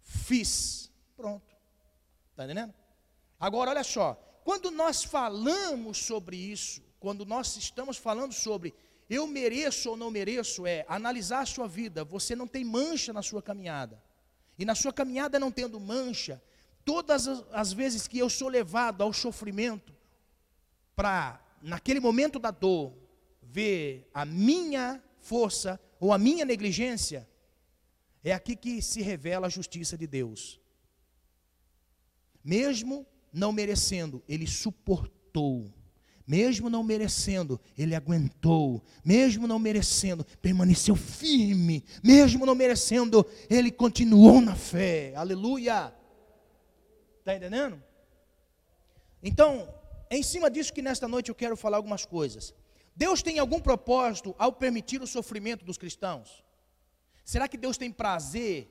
[0.00, 1.54] fiz, pronto.
[2.30, 2.74] Está entendendo?
[3.38, 8.74] Agora, olha só, quando nós falamos sobre isso, quando nós estamos falando sobre
[9.10, 12.04] eu mereço ou não mereço, é analisar a sua vida.
[12.04, 14.00] Você não tem mancha na sua caminhada.
[14.56, 16.40] E na sua caminhada não tendo mancha,
[16.84, 19.94] todas as vezes que eu sou levado ao sofrimento,
[20.94, 22.92] para, naquele momento da dor,
[23.42, 27.28] ver a minha força ou a minha negligência,
[28.22, 30.60] é aqui que se revela a justiça de Deus.
[32.44, 35.72] Mesmo não merecendo, ele suportou.
[36.26, 38.82] Mesmo não merecendo, ele aguentou.
[39.04, 41.84] Mesmo não merecendo, permaneceu firme.
[42.04, 45.12] Mesmo não merecendo, ele continuou na fé.
[45.16, 45.92] Aleluia.
[47.30, 47.80] Está entendendo?
[49.22, 49.72] Então,
[50.08, 52.52] é em cima disso que nesta noite eu quero falar algumas coisas.
[52.96, 56.44] Deus tem algum propósito ao permitir o sofrimento dos cristãos?
[57.24, 58.68] Será que Deus tem prazer?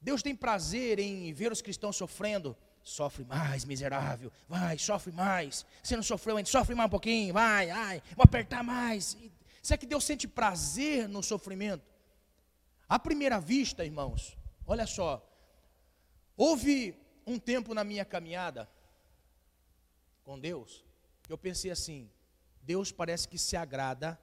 [0.00, 2.56] Deus tem prazer em ver os cristãos sofrendo?
[2.82, 4.32] Sofre mais, miserável.
[4.48, 5.64] Vai, sofre mais.
[5.82, 7.32] Você não sofreu ainda, sofre mais um pouquinho.
[7.32, 9.16] Vai, ai, vou apertar mais.
[9.62, 11.84] Será que Deus sente prazer no sofrimento?
[12.88, 15.24] À primeira vista, irmãos, olha só.
[16.36, 18.68] Houve um tempo na minha caminhada
[20.22, 20.84] com Deus
[21.28, 22.10] eu pensei assim:
[22.62, 24.18] Deus parece que se agrada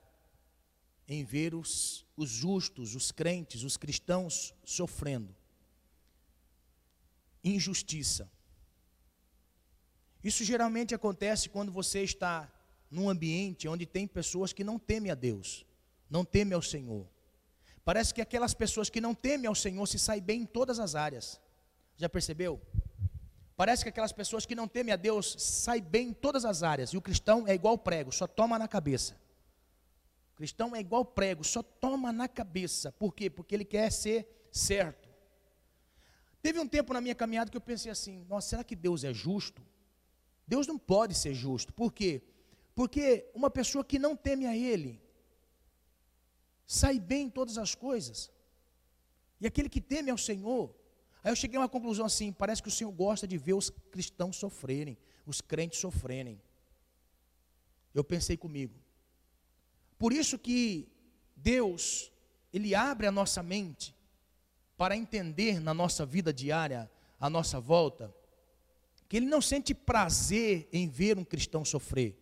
[1.08, 5.36] em ver os, os justos, os crentes, os cristãos sofrendo.
[7.44, 8.32] Injustiça.
[10.24, 12.52] Isso geralmente acontece quando você está
[12.90, 15.66] num ambiente onde tem pessoas que não temem a Deus,
[16.10, 17.10] não temem ao Senhor.
[17.84, 20.94] Parece que aquelas pessoas que não temem ao Senhor se saem bem em todas as
[20.94, 21.42] áreas.
[21.98, 22.62] Já percebeu?
[23.62, 26.94] Parece que aquelas pessoas que não temem a Deus saem bem em todas as áreas.
[26.94, 29.16] E o cristão é igual prego, só toma na cabeça.
[30.34, 32.92] O cristão é igual prego, só toma na cabeça.
[32.94, 33.30] Por quê?
[33.30, 35.08] Porque ele quer ser certo.
[36.42, 39.14] Teve um tempo na minha caminhada que eu pensei assim: nossa, será que Deus é
[39.14, 39.62] justo?
[40.48, 41.72] Deus não pode ser justo.
[41.72, 42.24] Por quê?
[42.74, 45.00] Porque uma pessoa que não teme a Ele
[46.66, 48.32] sai bem em todas as coisas.
[49.40, 50.81] E aquele que teme ao Senhor.
[51.24, 53.70] Aí eu cheguei a uma conclusão assim: parece que o Senhor gosta de ver os
[53.70, 56.42] cristãos sofrerem, os crentes sofrerem.
[57.94, 58.74] Eu pensei comigo.
[59.98, 60.88] Por isso que
[61.36, 62.12] Deus,
[62.52, 63.96] Ele abre a nossa mente
[64.82, 68.12] para entender na nossa vida diária, a nossa volta,
[69.08, 72.18] que ele não sente prazer em ver um cristão sofrer,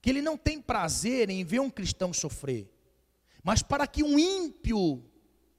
[0.00, 2.70] que ele não tem prazer em ver um cristão sofrer,
[3.42, 5.02] mas para que um ímpio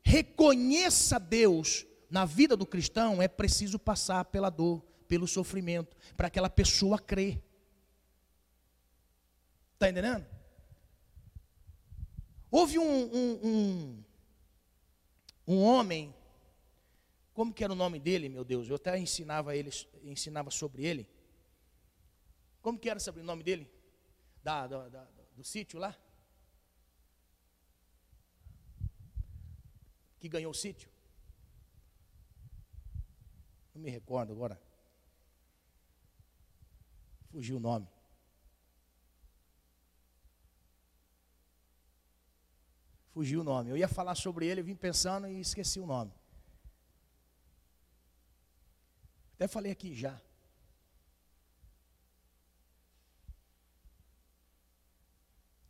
[0.02, 6.50] reconheça Deus na vida do cristão, é preciso passar pela dor, pelo sofrimento, para aquela
[6.50, 7.42] pessoa crer.
[9.74, 10.26] Está entendendo?
[12.50, 14.04] Houve um, um, um,
[15.48, 16.14] um homem
[17.38, 18.68] como que era o nome dele, meu Deus?
[18.68, 19.70] Eu até ensinava ele,
[20.02, 21.08] ensinava sobre ele.
[22.64, 23.70] Como que era o nome dele?
[24.44, 25.96] Da, da, da, do sítio lá?
[30.20, 30.90] Que ganhou o sítio?
[33.78, 34.60] Não me recordo agora.
[37.30, 37.88] Fugiu o nome.
[43.12, 43.70] Fugiu o nome.
[43.70, 46.12] Eu ia falar sobre ele, eu vim pensando e esqueci o nome.
[49.36, 50.20] Até falei aqui já.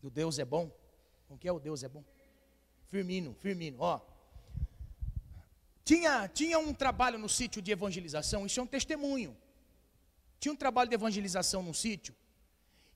[0.02, 0.72] Do Deus é bom?
[1.28, 2.06] Com que é o Deus é bom?
[2.88, 4.00] Firmino, Firmino, ó.
[5.88, 9.38] Tinha, tinha um trabalho no sítio de evangelização, isso é um testemunho.
[10.38, 12.14] Tinha um trabalho de evangelização no sítio,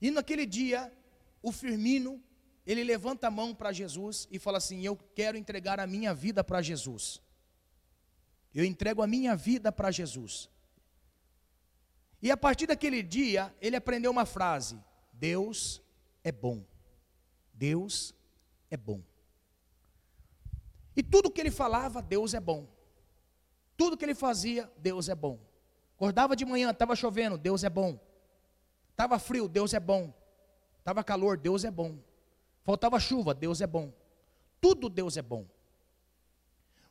[0.02, 0.92] e naquele dia,
[1.42, 2.22] o Firmino,
[2.66, 6.44] ele levanta a mão para Jesus e fala assim: Eu quero entregar a minha vida
[6.44, 7.22] para Jesus.
[8.54, 10.50] Eu entrego a minha vida para Jesus.
[12.22, 14.78] E a partir daquele dia, ele aprendeu uma frase:
[15.14, 15.82] Deus
[16.26, 16.62] é bom.
[17.54, 18.14] Deus
[18.70, 19.02] é bom.
[20.94, 22.81] E tudo que ele falava, Deus é bom.
[23.82, 25.40] Tudo que ele fazia, Deus é bom.
[25.96, 28.00] Acordava de manhã, estava chovendo, Deus é bom.
[28.92, 30.14] Estava frio, Deus é bom.
[30.78, 31.98] Estava calor, Deus é bom.
[32.62, 33.92] Faltava chuva, Deus é bom.
[34.62, 35.48] Tudo Deus é bom.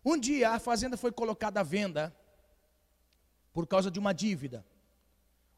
[0.05, 2.13] Um dia a fazenda foi colocada à venda
[3.53, 4.67] por causa de uma dívida.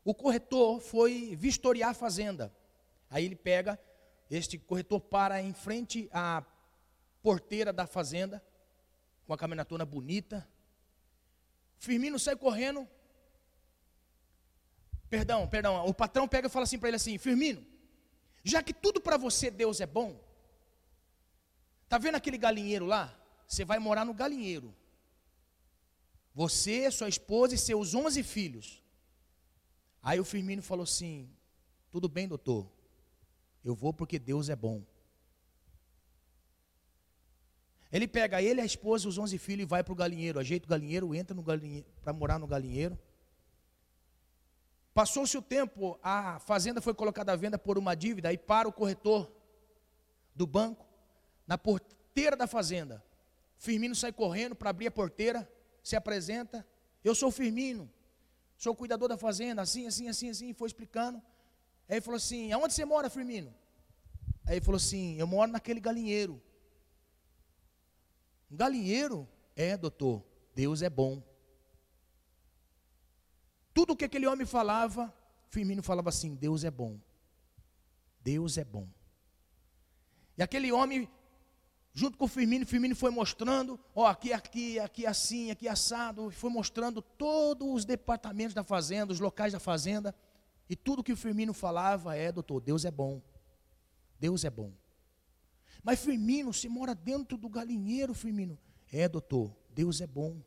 [0.04, 2.52] O corretor foi vistoriar a fazenda.
[3.08, 3.80] Aí ele pega,
[4.30, 6.44] este corretor para em frente à
[7.22, 8.44] porteira da fazenda,
[9.26, 10.46] com a caminhonetona bonita.
[11.82, 12.88] Firmino sai correndo.
[15.10, 15.84] Perdão, perdão.
[15.84, 17.66] O patrão pega e fala assim para ele assim: Firmino,
[18.44, 20.16] já que tudo para você Deus é bom,
[21.88, 23.12] tá vendo aquele galinheiro lá?
[23.48, 24.72] Você vai morar no galinheiro.
[26.32, 28.80] Você, sua esposa e seus onze filhos.
[30.00, 31.28] Aí o Firmino falou assim:
[31.90, 32.70] Tudo bem, doutor.
[33.64, 34.84] Eu vou porque Deus é bom.
[37.92, 40.40] Ele pega ele, a esposa, os onze filhos e vai para o galinheiro.
[40.40, 41.44] Ajeita o galinheiro, entra no
[42.02, 42.98] para morar no galinheiro.
[44.94, 48.72] Passou-se o tempo, a fazenda foi colocada à venda por uma dívida, aí para o
[48.72, 49.30] corretor
[50.34, 50.86] do banco,
[51.46, 53.02] na porteira da fazenda.
[53.58, 55.50] Firmino sai correndo para abrir a porteira,
[55.82, 56.66] se apresenta.
[57.04, 57.90] Eu sou Firmino,
[58.56, 61.18] sou cuidador da fazenda, assim, assim, assim, assim, foi explicando.
[61.88, 63.54] Aí ele falou assim: aonde você mora, Firmino?
[64.44, 66.40] Aí ele falou assim: eu moro naquele galinheiro.
[68.52, 69.26] Um galinheiro?
[69.56, 70.22] É, doutor,
[70.54, 71.22] Deus é bom.
[73.72, 75.12] Tudo o que aquele homem falava,
[75.48, 77.00] Firmino falava assim: Deus é bom.
[78.20, 78.86] Deus é bom.
[80.36, 81.08] E aquele homem,
[81.94, 86.50] junto com o Firmino, Firmino foi mostrando, ó, aqui, aqui, aqui assim, aqui assado, foi
[86.50, 90.14] mostrando todos os departamentos da fazenda, os locais da fazenda,
[90.68, 93.22] e tudo que o Firmino falava é, doutor, Deus é bom.
[94.20, 94.72] Deus é bom.
[95.82, 98.58] Mas Firmino, você mora dentro do galinheiro, Firmino.
[98.92, 100.40] É, doutor, Deus é bom.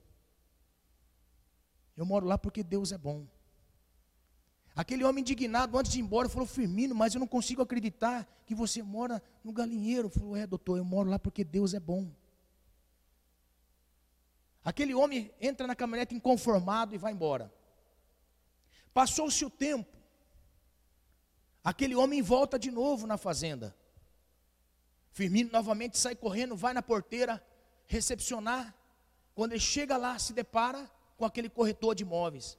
[1.97, 3.27] Eu moro lá porque Deus é bom.
[4.75, 8.53] Aquele homem indignado, antes de ir embora, falou: Firmino, mas eu não consigo acreditar que
[8.53, 10.09] você mora no galinheiro.
[10.09, 12.11] Falou: É, doutor, eu moro lá porque Deus é bom.
[14.63, 17.53] Aquele homem entra na caminhonete inconformado e vai embora.
[18.93, 19.95] Passou-se o tempo.
[21.63, 23.75] Aquele homem volta de novo na fazenda.
[25.15, 27.41] Firmino novamente sai correndo, vai na porteira
[27.87, 28.75] recepcionar.
[29.33, 32.57] Quando ele chega lá, se depara com aquele corretor de imóveis.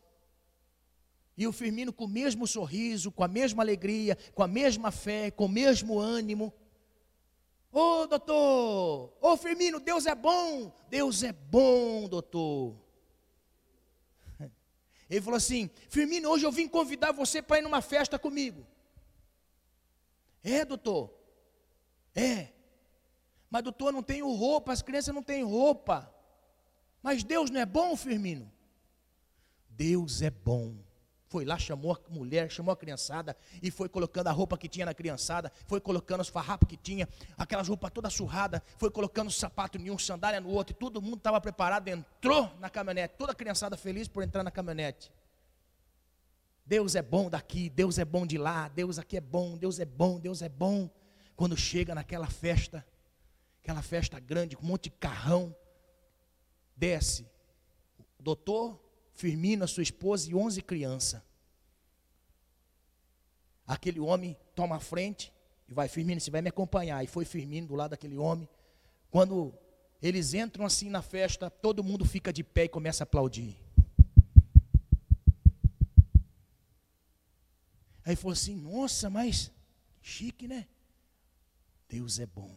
[1.37, 5.31] E o Firmino, com o mesmo sorriso, com a mesma alegria, com a mesma fé,
[5.31, 6.51] com o mesmo ânimo.
[7.71, 12.75] Ô oh, doutor, ô oh, Firmino, Deus é bom, Deus é bom, doutor.
[15.11, 18.67] Ele falou assim: Firmino, hoje eu vim convidar você para ir numa festa comigo.
[20.43, 21.16] É, doutor.
[22.17, 22.49] É.
[23.51, 26.13] Mas, doutor, não tenho roupa, as crianças não têm roupa.
[27.03, 28.51] Mas Deus não é bom, Firmino?
[29.69, 30.75] Deus é bom.
[31.29, 34.87] Foi lá, chamou a mulher, chamou a criançada e foi colocando a roupa que tinha
[34.87, 39.77] na criançada, foi colocando os farrapos que tinha, aquelas roupas toda surrada, foi colocando sapato
[39.77, 43.35] em um, sandália no outro, e todo mundo estava preparado, entrou na caminhonete, toda a
[43.35, 45.13] criançada feliz por entrar na caminhonete.
[46.65, 49.85] Deus é bom daqui, Deus é bom de lá, Deus aqui é bom, Deus é
[49.85, 50.89] bom, Deus é bom.
[51.37, 52.85] Quando chega naquela festa,
[53.63, 55.55] aquela festa grande, com um monte de carrão,
[56.75, 57.27] desce
[58.19, 58.81] o doutor
[59.13, 61.23] Firmino, a sua esposa e onze crianças.
[63.67, 65.33] Aquele homem toma a frente
[65.69, 67.03] e vai, Firmino, você vai me acompanhar.
[67.05, 68.49] E foi Firmino do lado daquele homem.
[69.11, 69.53] Quando
[70.01, 73.57] eles entram assim na festa, todo mundo fica de pé e começa a aplaudir.
[78.05, 79.51] Aí falou assim: Nossa, mas
[80.01, 80.67] chique, né?
[81.89, 82.57] Deus é bom.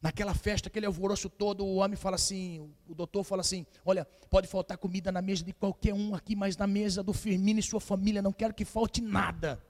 [0.00, 4.46] Naquela festa, aquele alvoroço todo, o homem fala assim, o doutor fala assim: Olha, pode
[4.46, 7.80] faltar comida na mesa de qualquer um aqui, mas na mesa do Firmino e sua
[7.80, 9.64] família não quero que falte nada.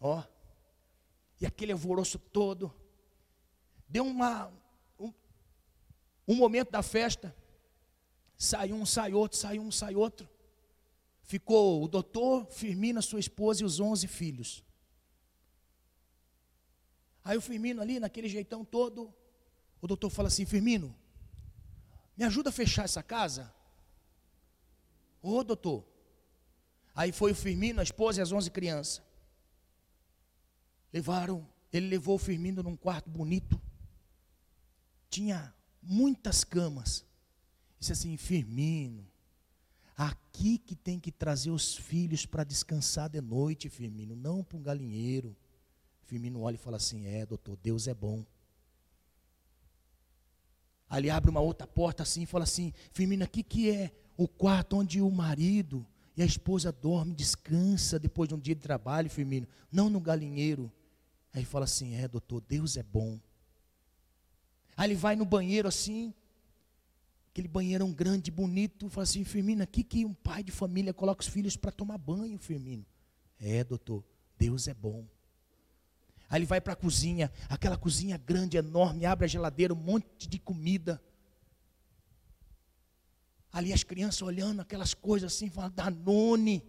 [0.00, 0.22] Ó,
[1.40, 2.74] e aquele alvoroço todo,
[3.92, 4.50] Deu uma,
[4.98, 5.12] um,
[6.26, 7.36] um momento da festa.
[8.38, 10.26] Sai um, sai outro, sai um, sai outro.
[11.20, 14.64] Ficou o doutor, Firmino, sua esposa e os onze filhos.
[17.24, 19.12] Aí o Firmino ali, naquele jeitão todo,
[19.80, 20.94] o doutor fala assim: Firmino,
[22.16, 23.52] me ajuda a fechar essa casa?
[25.22, 25.84] Ô oh, doutor.
[26.94, 29.02] Aí foi o Firmino, a esposa e as onze crianças.
[30.92, 33.60] Levaram, ele levou o Firmino num quarto bonito.
[35.08, 37.04] Tinha muitas camas.
[37.78, 39.06] Disse assim: Firmino,
[39.96, 44.62] aqui que tem que trazer os filhos para descansar de noite, Firmino, não para um
[44.62, 45.36] galinheiro.
[46.12, 48.22] Firmino olha e fala assim: É, doutor, Deus é bom.
[50.86, 54.76] Ali abre uma outra porta assim e fala assim: Firmino, aqui que é o quarto
[54.76, 59.48] onde o marido e a esposa dorme, descansa depois de um dia de trabalho, Firmino,
[59.70, 60.70] não no galinheiro.
[61.32, 63.18] Aí fala assim: É, doutor, Deus é bom.
[64.76, 66.12] Aí ele vai no banheiro assim,
[67.30, 71.28] aquele banheirão grande, bonito, fala assim: Firmino, aqui que um pai de família coloca os
[71.28, 72.84] filhos para tomar banho, Firmino.
[73.40, 74.04] É, doutor,
[74.36, 75.06] Deus é bom.
[76.32, 80.26] Aí ele vai para a cozinha, aquela cozinha grande, enorme, abre a geladeira, um monte
[80.26, 80.98] de comida.
[83.52, 86.66] Ali as crianças olhando aquelas coisas assim, falando, Danone.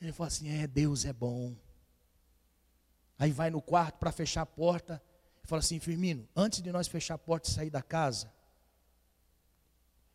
[0.00, 1.54] Ele fala assim: é, Deus é bom.
[3.16, 5.00] Aí vai no quarto para fechar a porta.
[5.44, 8.28] E fala assim: Firmino, antes de nós fechar a porta e sair da casa,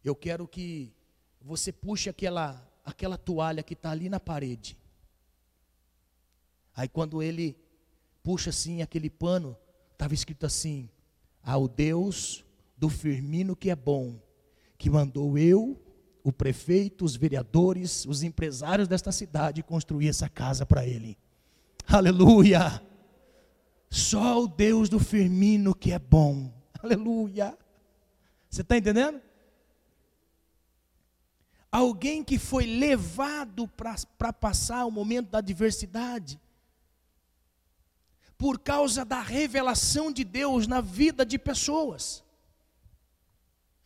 [0.03, 0.93] eu quero que
[1.39, 4.77] você puxe aquela, aquela toalha que está ali na parede.
[6.75, 7.62] Aí quando ele
[8.24, 9.55] puxa assim aquele pano,
[9.91, 10.89] estava escrito assim:
[11.43, 12.43] ao Deus
[12.78, 14.19] do Firmino que é bom,
[14.78, 15.80] que mandou eu,
[16.24, 21.17] o prefeito, os vereadores, os empresários desta cidade construir essa casa para ele.
[21.86, 22.82] Aleluia!
[23.89, 26.51] Só o Deus do Firmino que é bom.
[26.82, 27.57] Aleluia!
[28.49, 29.21] Você está entendendo?
[31.71, 36.39] Alguém que foi levado para passar o momento da adversidade
[38.43, 42.21] por causa da revelação de Deus na vida de pessoas.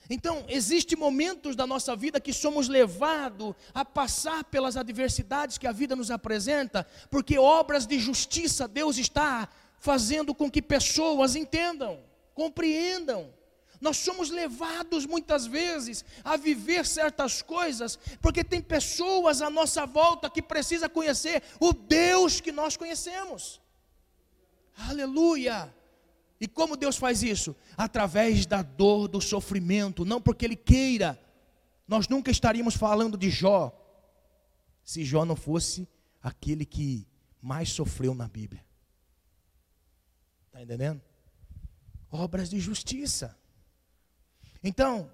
[0.09, 5.71] Então, existem momentos da nossa vida que somos levados a passar pelas adversidades que a
[5.71, 9.47] vida nos apresenta, porque obras de justiça Deus está
[9.77, 11.99] fazendo com que pessoas entendam,
[12.33, 13.31] compreendam.
[13.79, 20.31] Nós somos levados muitas vezes a viver certas coisas, porque tem pessoas à nossa volta
[20.31, 23.61] que precisam conhecer o Deus que nós conhecemos.
[24.77, 25.73] Aleluia!
[26.39, 27.55] E como Deus faz isso?
[27.75, 31.19] Através da dor, do sofrimento, não porque Ele queira.
[31.87, 33.73] Nós nunca estaríamos falando de Jó,
[34.83, 35.87] se Jó não fosse
[36.21, 37.07] aquele que
[37.41, 38.63] mais sofreu na Bíblia.
[40.47, 41.01] Está entendendo?
[42.11, 43.37] Obras de justiça.
[44.63, 45.11] Então,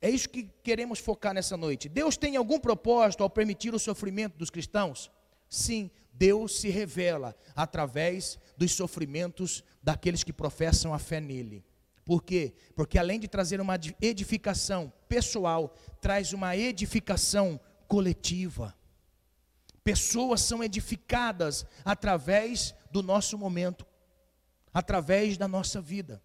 [0.00, 1.88] é isso que queremos focar nessa noite.
[1.88, 5.10] Deus tem algum propósito ao permitir o sofrimento dos cristãos?
[5.48, 11.64] Sim, Deus se revela através dos sofrimentos daqueles que professam a fé nele.
[12.04, 12.54] Por quê?
[12.74, 18.74] Porque além de trazer uma edificação pessoal, traz uma edificação coletiva.
[19.84, 23.86] Pessoas são edificadas através do nosso momento,
[24.74, 26.20] através da nossa vida.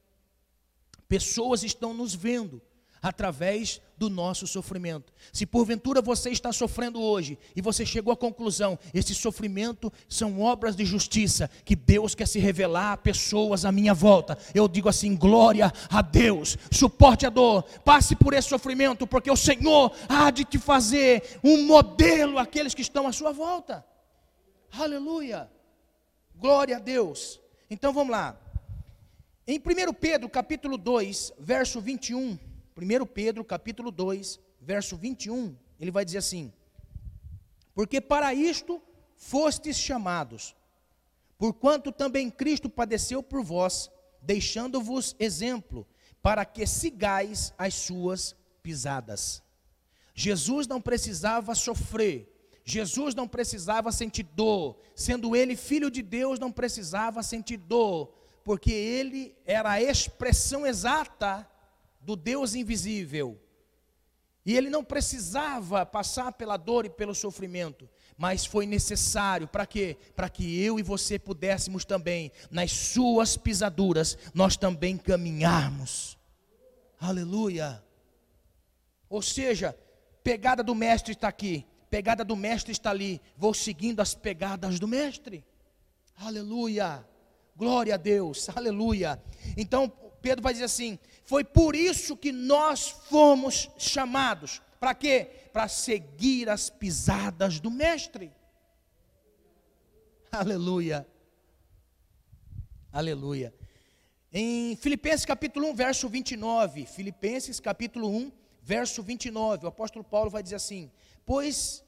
[1.07, 2.61] Pessoas estão nos vendo
[3.03, 5.11] através do nosso sofrimento.
[5.31, 10.73] Se porventura você está sofrendo hoje e você chegou à conclusão, esse sofrimento são obras
[10.75, 14.37] de justiça que Deus quer se revelar a pessoas à minha volta.
[14.55, 16.57] Eu digo assim: glória a Deus.
[16.71, 21.65] Suporte a dor, passe por esse sofrimento, porque o Senhor há de te fazer um
[21.65, 23.85] modelo àqueles que estão à sua volta.
[24.71, 25.51] Aleluia.
[26.35, 27.39] Glória a Deus.
[27.69, 28.39] Então vamos lá.
[29.45, 32.39] Em 1 Pedro, capítulo 2, verso 21,
[32.75, 36.51] 1 Pedro capítulo 2, verso 21, ele vai dizer assim:
[37.73, 38.81] Porque para isto
[39.15, 40.55] fostes chamados,
[41.37, 45.87] porquanto também Cristo padeceu por vós, deixando-vos exemplo,
[46.21, 49.43] para que sigais as suas pisadas.
[50.15, 52.29] Jesus não precisava sofrer,
[52.65, 58.13] Jesus não precisava sentir dor, sendo ele filho de Deus, não precisava sentir dor,
[58.43, 61.47] porque ele era a expressão exata
[62.03, 63.39] do Deus invisível.
[64.45, 69.97] E ele não precisava passar pela dor e pelo sofrimento, mas foi necessário para quê?
[70.15, 76.17] Para que eu e você pudéssemos também, nas suas pisaduras, nós também caminharmos.
[76.99, 77.81] Aleluia.
[79.09, 79.77] Ou seja,
[80.23, 84.87] pegada do mestre está aqui, pegada do mestre está ali, vou seguindo as pegadas do
[84.87, 85.45] mestre.
[86.17, 87.07] Aleluia.
[87.55, 89.21] Glória a Deus, aleluia.
[89.55, 89.91] Então
[90.23, 94.61] Pedro vai dizer assim: foi por isso que nós fomos chamados.
[94.79, 95.29] Para quê?
[95.53, 98.31] Para seguir as pisadas do Mestre.
[100.31, 101.07] Aleluia.
[102.91, 103.53] Aleluia.
[104.31, 110.43] Em Filipenses capítulo 1, verso 29, Filipenses capítulo 1, verso 29, o apóstolo Paulo vai
[110.43, 110.91] dizer assim:
[111.25, 111.83] Pois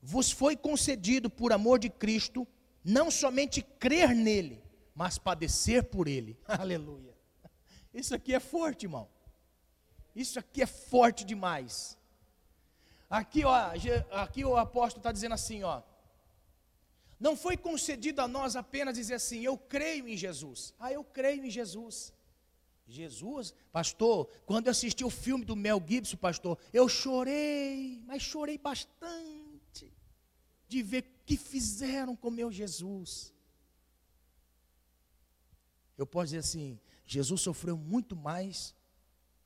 [0.00, 2.46] vos foi concedido por amor de Cristo,
[2.84, 4.62] não somente crer nele,
[4.94, 6.38] mas padecer por ele.
[6.46, 7.11] Aleluia.
[7.92, 9.08] Isso aqui é forte, irmão.
[10.14, 11.98] Isso aqui é forte demais.
[13.08, 13.54] Aqui, ó,
[14.10, 15.82] aqui o apóstolo está dizendo assim, ó.
[17.20, 20.74] Não foi concedido a nós apenas dizer assim, eu creio em Jesus.
[20.78, 22.12] Ah, eu creio em Jesus.
[22.88, 28.58] Jesus, pastor, quando eu assisti o filme do Mel Gibson, pastor, eu chorei, mas chorei
[28.58, 29.92] bastante
[30.68, 33.32] de ver o que fizeram com meu Jesus.
[35.96, 36.80] Eu posso dizer assim,
[37.12, 38.74] Jesus sofreu muito mais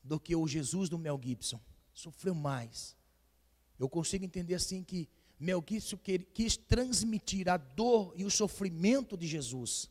[0.03, 1.59] do que o Jesus do Mel Gibson.
[1.93, 2.95] Sofreu mais.
[3.77, 5.09] Eu consigo entender assim que
[5.39, 5.97] Mel Gibson
[6.33, 9.89] quis transmitir a dor e o sofrimento de Jesus.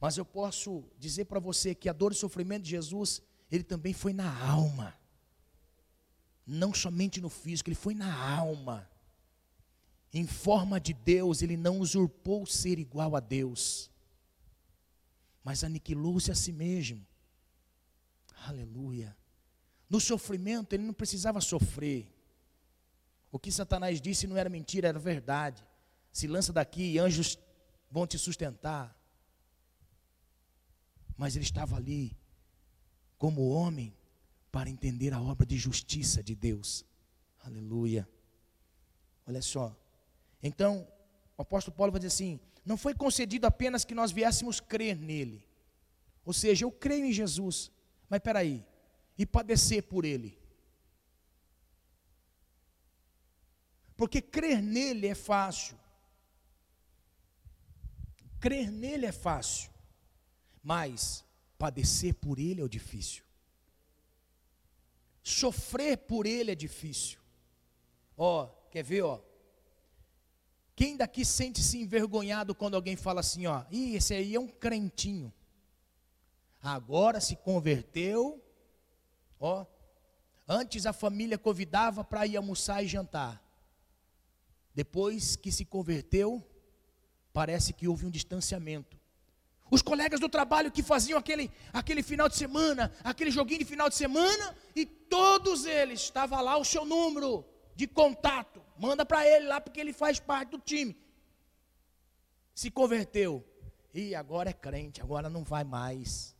[0.00, 3.64] Mas eu posso dizer para você que a dor e o sofrimento de Jesus, ele
[3.64, 4.94] também foi na alma.
[6.46, 8.88] Não somente no físico, ele foi na alma.
[10.12, 13.90] Em forma de Deus, ele não usurpou ser igual a Deus,
[15.48, 17.06] mas aniquilou-se a si mesmo.
[18.46, 19.16] Aleluia.
[19.88, 22.06] No sofrimento, ele não precisava sofrer.
[23.32, 25.66] O que Satanás disse não era mentira, era verdade.
[26.12, 27.38] Se lança daqui e anjos
[27.90, 28.94] vão te sustentar.
[31.16, 32.14] Mas ele estava ali
[33.16, 33.96] como homem
[34.52, 36.84] para entender a obra de justiça de Deus.
[37.40, 38.06] Aleluia.
[39.26, 39.74] Olha só.
[40.42, 40.86] Então,
[41.38, 42.38] o apóstolo Paulo vai dizer assim:
[42.68, 45.42] não foi concedido apenas que nós viéssemos crer nele.
[46.22, 47.72] Ou seja, eu creio em Jesus,
[48.10, 48.62] mas peraí,
[49.16, 50.38] e padecer por ele.
[53.96, 55.78] Porque crer nele é fácil.
[58.38, 59.70] Crer nele é fácil.
[60.62, 61.24] Mas
[61.56, 63.24] padecer por ele é o difícil.
[65.22, 67.18] Sofrer por ele é difícil.
[68.14, 69.22] Ó, quer ver, ó?
[70.78, 75.34] Quem daqui sente-se envergonhado quando alguém fala assim, ó, Ih, esse aí é um crentinho.
[76.62, 78.40] Agora se converteu,
[79.40, 79.66] ó.
[80.46, 83.42] Antes a família convidava para ir almoçar e jantar.
[84.72, 86.48] Depois que se converteu,
[87.32, 88.96] parece que houve um distanciamento.
[89.72, 93.88] Os colegas do trabalho que faziam aquele, aquele final de semana, aquele joguinho de final
[93.88, 97.44] de semana, e todos eles, estava lá o seu número
[97.78, 98.60] de contato.
[98.76, 100.94] Manda para ele lá, porque ele faz parte do time.
[102.54, 103.32] Se converteu.
[103.94, 106.36] E agora é crente, agora não vai mais.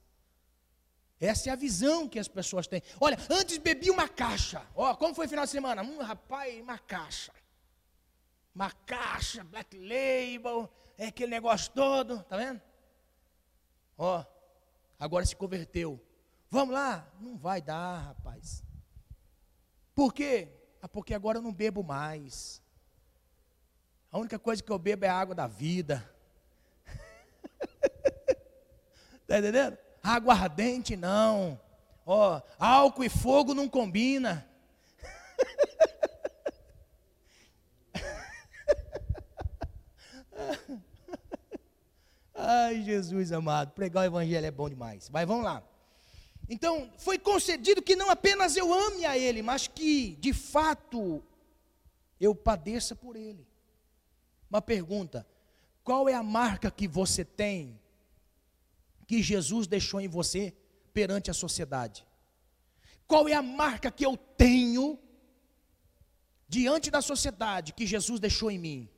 [1.21, 2.83] Essa é a visão que as pessoas têm.
[3.01, 4.67] Olha, antes bebia uma caixa.
[4.75, 5.83] Ó, como foi o final de semana?
[5.83, 7.33] Hum, rapaz, uma caixa
[8.59, 12.61] uma caixa, black label, é aquele negócio todo, tá vendo?
[13.97, 14.25] Ó,
[14.99, 16.05] agora se converteu.
[16.51, 17.09] Vamos lá?
[17.21, 18.65] Não vai dar, rapaz.
[19.95, 20.49] Por quê?
[20.81, 22.63] Ah, porque agora eu não bebo mais.
[24.11, 26.09] A única coisa que eu bebo é a água da vida.
[29.27, 29.77] tá entendendo?
[30.03, 31.61] Água ardente não.
[32.07, 34.49] Ó, álcool e fogo não combina.
[42.35, 45.11] Ai, Jesus amado, pregar o evangelho é bom demais.
[45.11, 45.63] Mas vamos lá.
[46.49, 51.23] Então, foi concedido que não apenas eu ame a Ele, mas que, de fato,
[52.19, 53.47] eu padeça por Ele.
[54.49, 55.27] Uma pergunta:
[55.85, 57.79] qual é a marca que você tem
[59.07, 60.55] que Jesus deixou em você
[60.93, 62.07] perante a sociedade?
[63.07, 64.99] Qual é a marca que eu tenho
[66.49, 68.89] diante da sociedade que Jesus deixou em mim?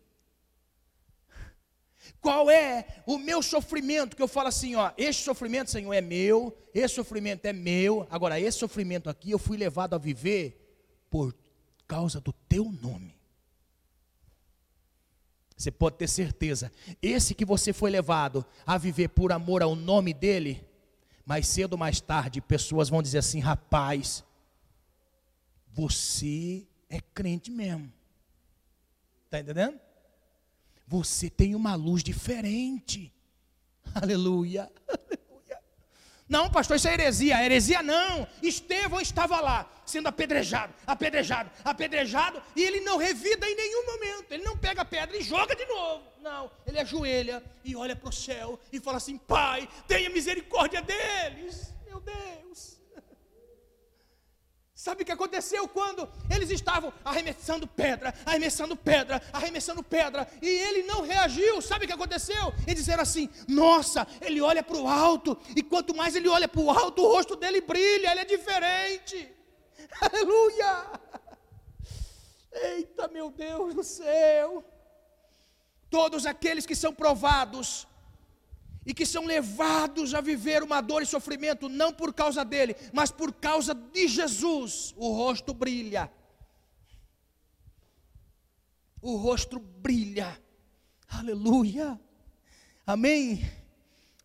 [2.21, 4.17] Qual é o meu sofrimento?
[4.17, 8.07] Que eu falo assim, ó, este sofrimento, Senhor, é meu, esse sofrimento é meu.
[8.11, 10.57] Agora, esse sofrimento aqui eu fui levado a viver
[11.11, 11.35] por
[11.87, 13.19] causa do teu nome.
[15.57, 20.15] Você pode ter certeza, esse que você foi levado a viver por amor ao nome
[20.15, 20.67] dele,
[21.27, 24.25] mais cedo ou mais tarde, pessoas vão dizer assim: rapaz,
[25.71, 27.93] você é crente mesmo.
[29.27, 29.79] Está entendendo?
[30.91, 33.15] Você tem uma luz diferente.
[33.95, 34.69] Aleluia.
[34.89, 35.59] Aleluia.
[36.29, 37.45] Não, pastor, isso é heresia.
[37.45, 38.27] Heresia não.
[38.43, 44.33] Estevão estava lá, sendo apedrejado, apedrejado, apedrejado, e ele não revida em nenhum momento.
[44.33, 46.03] Ele não pega a pedra e joga de novo.
[46.21, 51.73] Não, ele ajoelha e olha para o céu e fala assim: Pai, tenha misericórdia deles.
[51.87, 52.80] Meu Deus.
[54.81, 60.85] Sabe o que aconteceu quando eles estavam arremessando pedra, arremessando pedra, arremessando pedra, e ele
[60.85, 61.61] não reagiu?
[61.61, 62.51] Sabe o que aconteceu?
[62.67, 66.63] Eles disseram assim: Nossa, ele olha para o alto, e quanto mais ele olha para
[66.63, 69.31] o alto, o rosto dele brilha, ele é diferente.
[70.01, 70.87] Aleluia!
[72.51, 74.65] Eita, meu Deus do céu!
[75.91, 77.87] Todos aqueles que são provados
[78.85, 83.11] e que são levados a viver uma dor e sofrimento, não por causa dele, mas
[83.11, 86.11] por causa de Jesus, o rosto brilha.
[89.03, 90.41] O rosto brilha.
[91.09, 92.01] Aleluia.
[92.87, 93.51] Amém.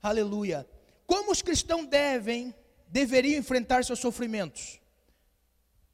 [0.01, 0.67] Aleluia.
[1.05, 2.53] Como os cristãos devem,
[2.87, 4.79] deveriam enfrentar seus sofrimentos?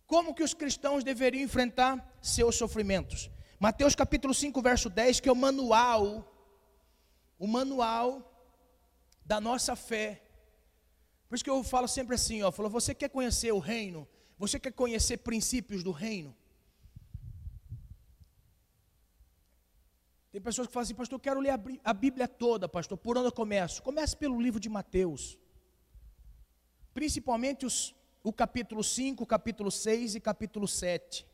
[0.05, 3.29] Como que os cristãos deveriam enfrentar seus sofrimentos?
[3.59, 6.27] Mateus capítulo 5, verso 10, que é o manual,
[7.39, 8.30] o manual
[9.31, 10.07] da nossa fé.
[11.27, 14.05] Por isso que eu falo sempre assim, ó, falou, você quer conhecer o reino?
[14.37, 16.35] Você quer conhecer princípios do reino?
[20.33, 21.53] Tem pessoas que falam assim, pastor, eu quero ler
[21.91, 22.97] a Bíblia toda, pastor.
[22.97, 23.81] Por onde eu começo?
[23.81, 25.37] Comece pelo livro de Mateus.
[26.93, 31.25] Principalmente os, o capítulo 5, capítulo 6 e capítulo 7.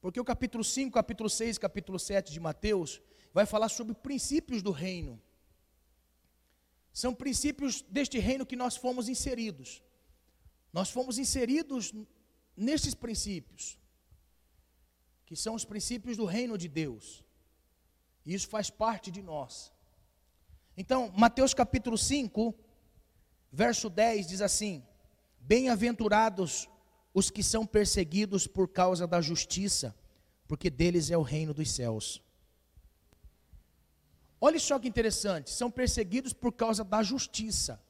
[0.00, 3.00] Porque o capítulo 5, capítulo 6 e capítulo 7 de Mateus
[3.34, 5.20] vai falar sobre princípios do reino.
[7.02, 9.82] São princípios deste reino que nós fomos inseridos.
[10.72, 11.92] Nós fomos inseridos
[12.56, 13.78] nesses princípios,
[15.26, 17.22] que são os princípios do reino de Deus.
[18.24, 19.70] E isso faz parte de nós.
[20.74, 22.54] Então, Mateus capítulo 5,
[23.52, 24.82] verso 10 diz assim:
[25.38, 26.66] Bem-aventurados
[27.12, 29.94] os que são perseguidos por causa da justiça,
[30.48, 32.22] porque deles é o reino dos céus.
[34.40, 37.80] Olha só que interessante, são perseguidos por causa da justiça.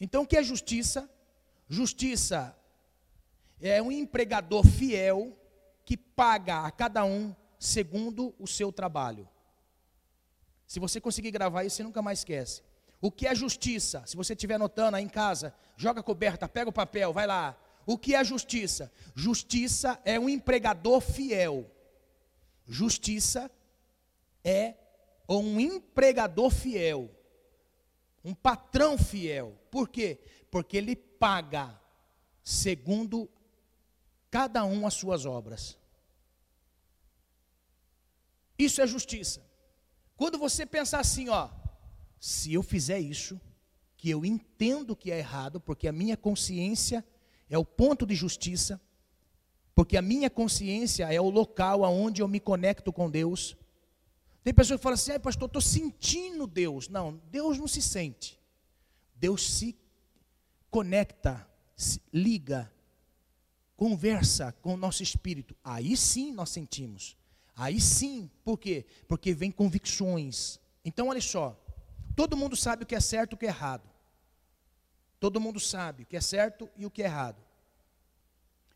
[0.00, 1.08] Então, o que é justiça?
[1.68, 2.56] Justiça
[3.60, 5.36] é um empregador fiel
[5.84, 9.28] que paga a cada um segundo o seu trabalho.
[10.66, 12.62] Se você conseguir gravar isso, você nunca mais esquece.
[13.00, 14.02] O que é justiça?
[14.06, 17.58] Se você estiver anotando aí em casa, joga a coberta, pega o papel, vai lá.
[17.84, 18.90] O que é justiça?
[19.14, 21.70] Justiça é um empregador fiel.
[22.66, 23.50] Justiça
[24.44, 24.74] é
[25.28, 27.10] um empregador fiel,
[28.24, 29.58] um patrão fiel.
[29.70, 30.18] Por quê?
[30.50, 31.80] Porque ele paga
[32.42, 33.30] segundo
[34.30, 35.78] cada um as suas obras.
[38.58, 39.42] Isso é justiça.
[40.16, 41.48] Quando você pensar assim, ó,
[42.18, 43.40] se eu fizer isso,
[43.96, 47.04] que eu entendo que é errado, porque a minha consciência
[47.48, 48.80] é o ponto de justiça,
[49.74, 53.56] porque a minha consciência é o local aonde eu me conecto com Deus.
[54.42, 56.88] Tem pessoas que falam assim, ah, pastor, estou sentindo Deus.
[56.88, 58.40] Não, Deus não se sente.
[59.14, 59.76] Deus se
[60.70, 62.72] conecta, se liga,
[63.76, 65.54] conversa com o nosso espírito.
[65.62, 67.16] Aí sim nós sentimos.
[67.54, 68.86] Aí sim, por quê?
[69.06, 70.58] Porque vem convicções.
[70.82, 71.58] Então, olha só,
[72.16, 73.88] todo mundo sabe o que é certo e o que é errado.
[75.18, 77.42] Todo mundo sabe o que é certo e o que é errado.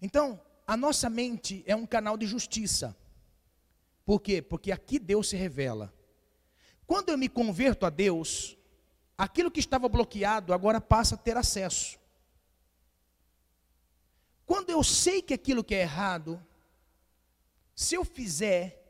[0.02, 2.94] Então, a nossa mente é um canal de justiça.
[4.04, 4.42] Por quê?
[4.42, 5.92] Porque aqui Deus se revela.
[6.86, 8.56] Quando eu me converto a Deus,
[9.16, 11.98] aquilo que estava bloqueado agora passa a ter acesso.
[14.44, 16.44] Quando eu sei que aquilo que é errado,
[17.74, 18.82] se eu fizer,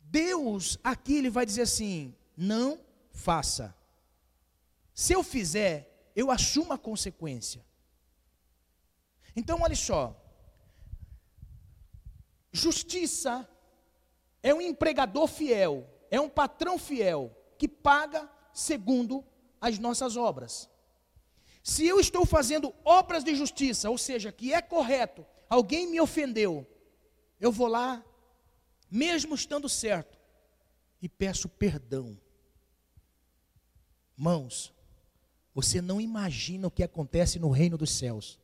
[0.00, 2.78] Deus aqui ele vai dizer assim: não
[3.10, 3.74] faça.
[4.94, 7.64] Se eu fizer, eu assumo a consequência.
[9.34, 10.16] Então, olha só,
[12.56, 13.46] Justiça
[14.42, 19.22] é um empregador fiel, é um patrão fiel que paga segundo
[19.60, 20.66] as nossas obras.
[21.62, 26.66] Se eu estou fazendo obras de justiça, ou seja, que é correto, alguém me ofendeu,
[27.38, 28.02] eu vou lá,
[28.90, 30.18] mesmo estando certo,
[31.02, 32.18] e peço perdão.
[34.16, 34.72] Mãos,
[35.54, 38.40] você não imagina o que acontece no reino dos céus.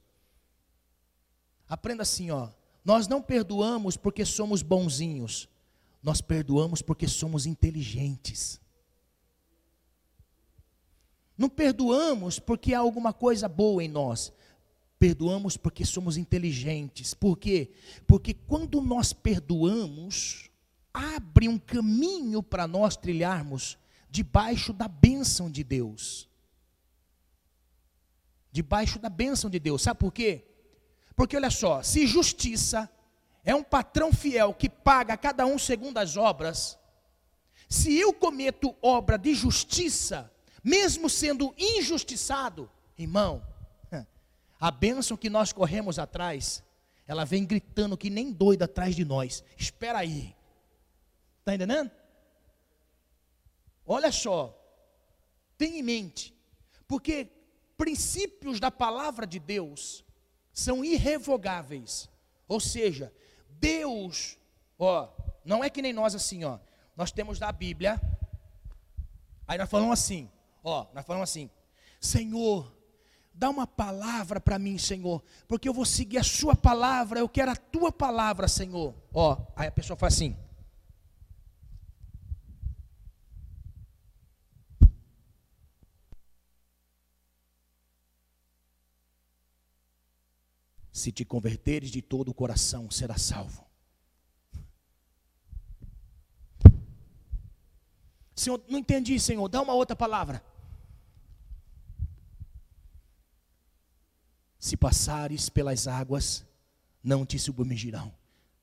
[1.67, 2.51] Aprenda assim, ó.
[2.85, 5.49] Nós não perdoamos porque somos bonzinhos,
[6.03, 8.61] nós perdoamos porque somos inteligentes.
[11.39, 14.33] Não perdoamos porque há alguma coisa boa em nós,
[14.99, 17.15] perdoamos porque somos inteligentes.
[17.15, 17.73] Por quê?
[18.07, 20.51] Porque quando nós perdoamos,
[20.93, 23.79] abre um caminho para nós trilharmos
[24.11, 26.29] debaixo da bênção de Deus.
[28.51, 29.83] Debaixo da bênção de Deus.
[29.83, 30.52] Sabe por quê?
[31.15, 32.91] Porque olha só, se justiça
[33.45, 36.79] é um patrão fiel que paga cada um segundo as obras,
[37.69, 40.33] se eu cometo obra de justiça,
[40.63, 43.43] mesmo sendo injustiçado, irmão,
[44.61, 46.63] a bênção que nós corremos atrás,
[47.07, 49.43] ela vem gritando que nem doida atrás de nós.
[49.57, 50.35] Espera aí.
[51.41, 51.91] Está entendendo?
[53.85, 54.57] Olha só,
[55.59, 56.33] tenha em mente,
[56.87, 57.29] porque
[57.77, 60.05] princípios da palavra de Deus
[60.53, 62.09] são irrevogáveis.
[62.47, 63.13] Ou seja,
[63.49, 64.39] Deus,
[64.79, 65.09] ó,
[65.45, 66.59] não é que nem nós assim, ó.
[66.97, 68.01] Nós temos da Bíblia.
[69.47, 70.31] Aí nós falamos assim,
[70.63, 71.51] ó, nós falamos assim:
[72.01, 72.73] Senhor,
[73.33, 77.51] dá uma palavra para mim, Senhor, porque eu vou seguir a sua palavra, eu quero
[77.51, 78.95] a tua palavra, Senhor.
[79.13, 80.37] Ó, aí a pessoa faz assim:
[91.03, 93.67] Se te converteres de todo o coração, será salvo.
[98.37, 100.45] Senhor, não entendi, Senhor, dá uma outra palavra.
[104.61, 106.47] Se passares pelas águas,
[107.03, 108.15] não te submergirão.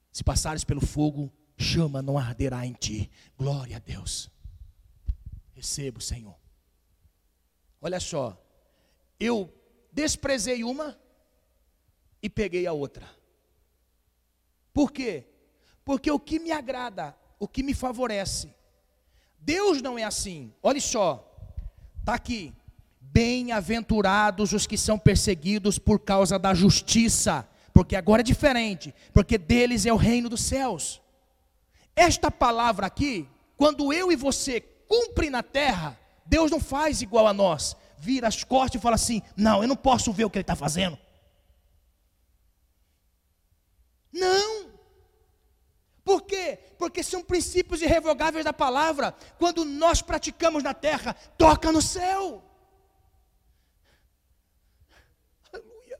[0.09, 3.11] Se passares pelo fogo, chama não arderá em ti.
[3.37, 4.31] Glória a Deus.
[5.51, 6.39] Recebo, Senhor.
[7.81, 8.41] Olha só,
[9.19, 9.53] eu
[9.91, 10.97] desprezei uma,
[12.21, 13.07] e peguei a outra.
[14.73, 15.25] Por quê?
[15.83, 18.53] Porque o que me agrada, o que me favorece.
[19.39, 20.53] Deus não é assim.
[20.61, 21.35] Olha só,
[21.99, 22.53] está aqui.
[23.01, 29.85] Bem-aventurados os que são perseguidos por causa da justiça, porque agora é diferente, porque deles
[29.85, 31.01] é o reino dos céus.
[31.95, 37.33] Esta palavra aqui, quando eu e você cumpre na terra, Deus não faz igual a
[37.33, 37.75] nós.
[37.97, 40.55] Vira as costas e fala assim: Não, eu não posso ver o que ele está
[40.55, 40.97] fazendo.
[44.11, 44.79] Não.
[46.03, 46.57] Por quê?
[46.77, 49.15] Porque são princípios irrevogáveis da palavra.
[49.37, 52.43] Quando nós praticamos na terra, toca no céu.
[55.53, 55.99] Aleluia.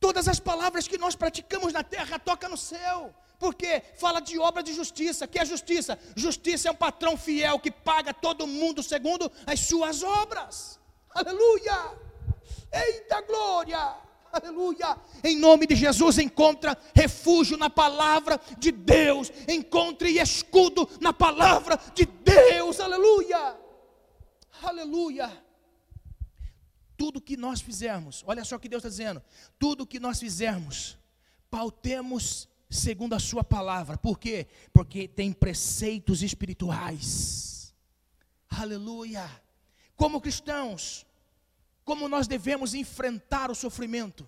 [0.00, 3.14] Todas as palavras que nós praticamos na terra toca no céu.
[3.38, 5.26] Porque fala de obra de justiça.
[5.26, 5.98] Que é justiça?
[6.16, 10.80] Justiça é um patrão fiel que paga todo mundo segundo as suas obras.
[11.10, 11.98] Aleluia.
[12.72, 14.96] Eita glória aleluia.
[15.22, 22.06] Em nome de Jesus, encontra refúgio na palavra de Deus, encontre escudo na palavra de
[22.06, 23.56] Deus, aleluia,
[24.62, 25.44] aleluia.
[26.96, 29.22] Tudo que nós fizermos, olha só o que Deus está dizendo:
[29.58, 30.96] tudo que nós fizermos,
[31.50, 34.46] pautemos segundo a Sua palavra, por quê?
[34.72, 37.74] Porque tem preceitos espirituais,
[38.48, 39.28] aleluia.
[39.94, 41.06] Como cristãos,
[41.92, 44.26] como nós devemos enfrentar o sofrimento.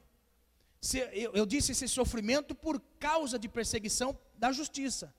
[1.32, 5.14] Eu disse esse sofrimento por causa de perseguição da justiça.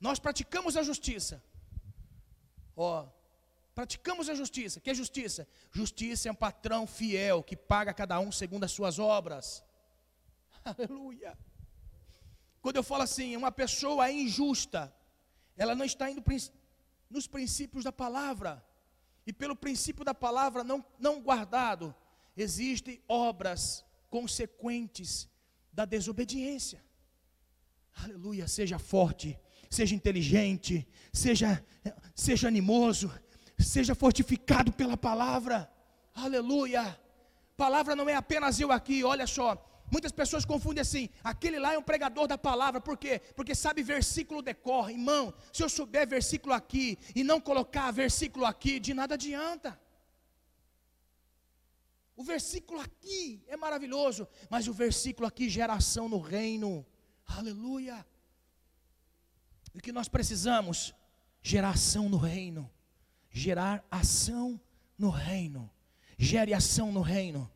[0.00, 1.44] Nós praticamos a justiça.
[2.74, 3.06] Ó,
[3.74, 4.80] praticamos a justiça.
[4.80, 5.46] Que é justiça?
[5.70, 9.62] Justiça é um patrão fiel que paga cada um segundo as suas obras.
[10.64, 11.36] Aleluia.
[12.62, 14.90] Quando eu falo assim, uma pessoa injusta,
[15.54, 16.24] ela não está indo
[17.10, 18.64] nos princípios da palavra
[19.26, 21.94] e pelo princípio da palavra não, não guardado,
[22.36, 25.28] existem obras consequentes
[25.72, 26.84] da desobediência.
[27.96, 29.38] Aleluia, seja forte,
[29.70, 31.64] seja inteligente, seja,
[32.14, 33.12] seja animoso,
[33.58, 35.70] seja fortificado pela palavra.
[36.14, 36.98] Aleluia.
[37.56, 39.73] Palavra não é apenas eu aqui, olha só.
[39.90, 43.20] Muitas pessoas confundem assim: aquele lá é um pregador da palavra, por quê?
[43.36, 45.32] Porque sabe versículo decorre, irmão.
[45.52, 49.78] Se eu souber versículo aqui e não colocar versículo aqui, de nada adianta.
[52.16, 56.86] O versículo aqui é maravilhoso, mas o versículo aqui gera ação no reino.
[57.26, 58.06] Aleluia.
[59.74, 60.94] O que nós precisamos?
[61.42, 62.70] Gerar ação no reino.
[63.30, 64.60] Gerar ação
[64.96, 65.68] no reino.
[66.16, 67.53] Gere ação no reino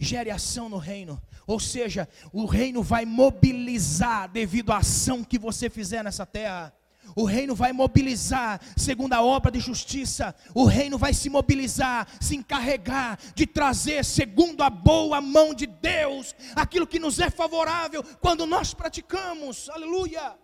[0.00, 1.20] gere ação no reino.
[1.46, 6.74] Ou seja, o reino vai mobilizar devido à ação que você fizer nessa terra.
[7.16, 12.36] O reino vai mobilizar, segundo a obra de justiça, o reino vai se mobilizar, se
[12.36, 18.46] encarregar de trazer, segundo a boa mão de Deus, aquilo que nos é favorável quando
[18.46, 19.68] nós praticamos.
[19.70, 20.38] Aleluia!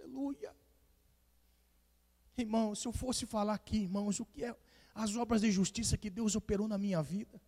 [0.00, 0.56] Aleluia!
[2.36, 4.54] Irmãos, se eu fosse falar aqui, irmãos, o que é
[4.98, 7.40] as obras de justiça que Deus operou na minha vida.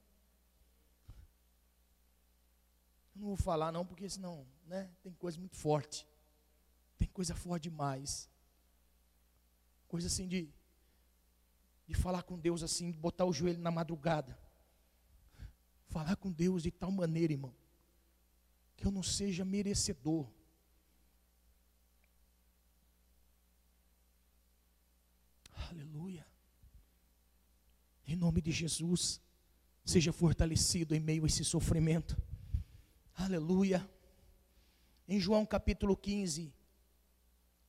[3.16, 6.06] não vou falar não, porque senão, né, tem coisa muito forte.
[6.96, 8.30] Tem coisa forte demais.
[9.88, 10.48] Coisa assim de,
[11.86, 14.38] de falar com Deus assim, botar o joelho na madrugada.
[15.88, 17.54] Falar com Deus de tal maneira, irmão,
[18.76, 20.26] que eu não seja merecedor.
[25.68, 26.29] Aleluia.
[28.10, 29.20] Em nome de Jesus,
[29.84, 32.20] seja fortalecido em meio a esse sofrimento.
[33.14, 33.88] Aleluia.
[35.06, 36.52] Em João capítulo 15,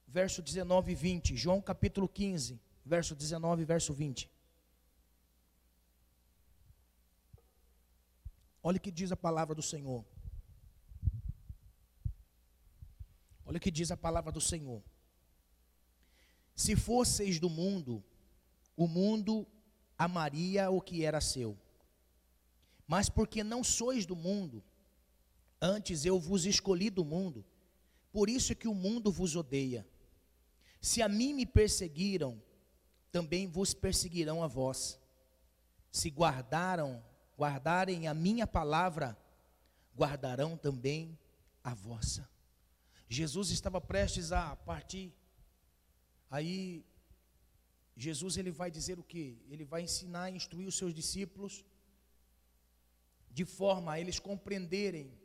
[0.08, 1.38] verso 19 e 20.
[1.38, 4.32] João capítulo 15, verso 19 e verso 20.
[8.64, 10.04] Olha o que diz a palavra do Senhor.
[13.46, 14.82] Olha o que diz a palavra do Senhor.
[16.56, 18.04] Se fosseis do mundo,
[18.76, 19.48] o mundo
[20.04, 21.56] amaria o que era seu.
[22.88, 24.64] Mas porque não sois do mundo,
[25.62, 27.46] antes eu vos escolhi do mundo,
[28.12, 29.88] por isso que o mundo vos odeia.
[30.82, 32.42] Se a mim me perseguiram,
[33.12, 35.00] também vos perseguirão a vós.
[35.92, 37.04] Se guardaram
[37.38, 39.16] guardarem a minha palavra,
[39.96, 41.18] guardarão também
[41.64, 42.28] a vossa.
[43.08, 45.14] Jesus estava prestes a partir.
[46.30, 46.84] Aí
[47.96, 49.38] Jesus ele vai dizer o que?
[49.50, 51.64] Ele vai ensinar e instruir os seus discípulos
[53.30, 55.18] de forma a eles compreenderem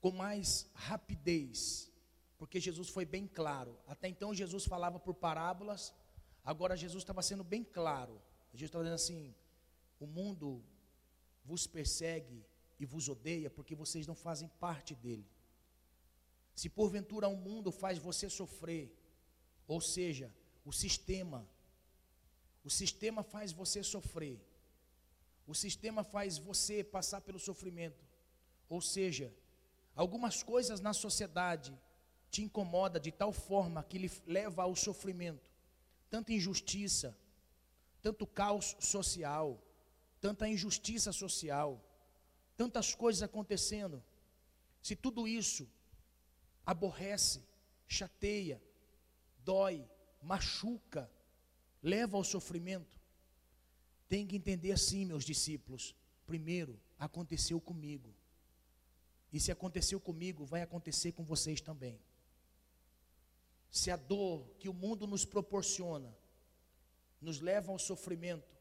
[0.00, 1.90] com mais rapidez,
[2.36, 3.78] porque Jesus foi bem claro.
[3.86, 5.94] Até então Jesus falava por parábolas,
[6.44, 8.20] agora Jesus estava sendo bem claro.
[8.52, 9.34] Jesus está dizendo assim:
[9.98, 10.62] o mundo
[11.44, 12.44] vos persegue
[12.78, 15.26] e vos odeia porque vocês não fazem parte dele.
[16.54, 18.94] Se porventura o mundo faz você sofrer,
[19.66, 20.32] ou seja,
[20.64, 21.46] o sistema,
[22.62, 24.40] o sistema faz você sofrer,
[25.46, 28.04] o sistema faz você passar pelo sofrimento,
[28.68, 29.32] ou seja,
[29.94, 31.76] algumas coisas na sociedade
[32.30, 35.50] te incomoda de tal forma que lhe leva ao sofrimento,
[36.10, 37.16] tanta injustiça,
[38.02, 39.62] tanto caos social,
[40.20, 41.80] tanta injustiça social,
[42.56, 44.02] tantas coisas acontecendo.
[44.82, 45.68] Se tudo isso
[46.66, 47.42] aborrece,
[47.86, 48.60] chateia,
[49.44, 49.86] dói,
[50.22, 51.10] machuca,
[51.82, 52.98] leva ao sofrimento,
[54.08, 55.94] tem que entender assim, meus discípulos.
[56.26, 58.14] Primeiro, aconteceu comigo.
[59.32, 62.00] E se aconteceu comigo, vai acontecer com vocês também.
[63.70, 66.16] Se a dor que o mundo nos proporciona
[67.20, 68.54] nos levam ao sofrimento,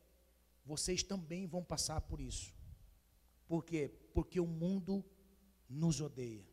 [0.65, 2.53] vocês também vão passar por isso.
[3.47, 3.93] Por quê?
[4.13, 5.03] Porque o mundo
[5.69, 6.52] nos odeia.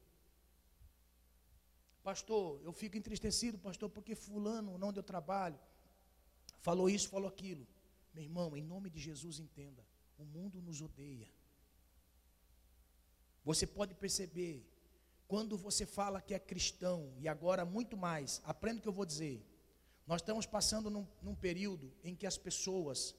[2.03, 5.59] Pastor, eu fico entristecido, pastor, porque fulano não deu trabalho.
[6.61, 7.67] Falou isso, falou aquilo.
[8.15, 9.85] Meu irmão, em nome de Jesus, entenda:
[10.19, 11.29] o mundo nos odeia.
[13.45, 14.67] Você pode perceber,
[15.27, 19.07] quando você fala que é cristão, e agora muito mais, aprenda o que eu vou
[19.07, 19.47] dizer.
[20.07, 23.15] Nós estamos passando num, num período em que as pessoas,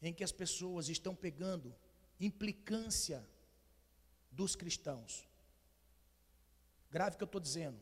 [0.00, 1.74] em que as pessoas estão pegando
[2.18, 3.26] implicância
[4.30, 5.28] dos cristãos.
[6.92, 7.80] Grave o que eu estou dizendo.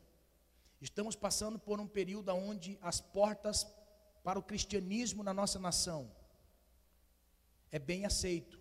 [0.81, 3.67] Estamos passando por um período onde as portas
[4.23, 6.01] para o cristianismo na nossa nação
[7.73, 8.61] é bem aceito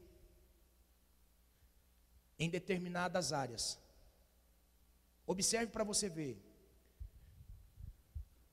[2.37, 3.79] em determinadas áreas.
[5.27, 6.35] Observe para você ver.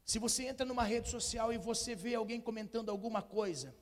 [0.05, 3.74] Se você entra numa rede social e você vê alguém comentando alguma coisa,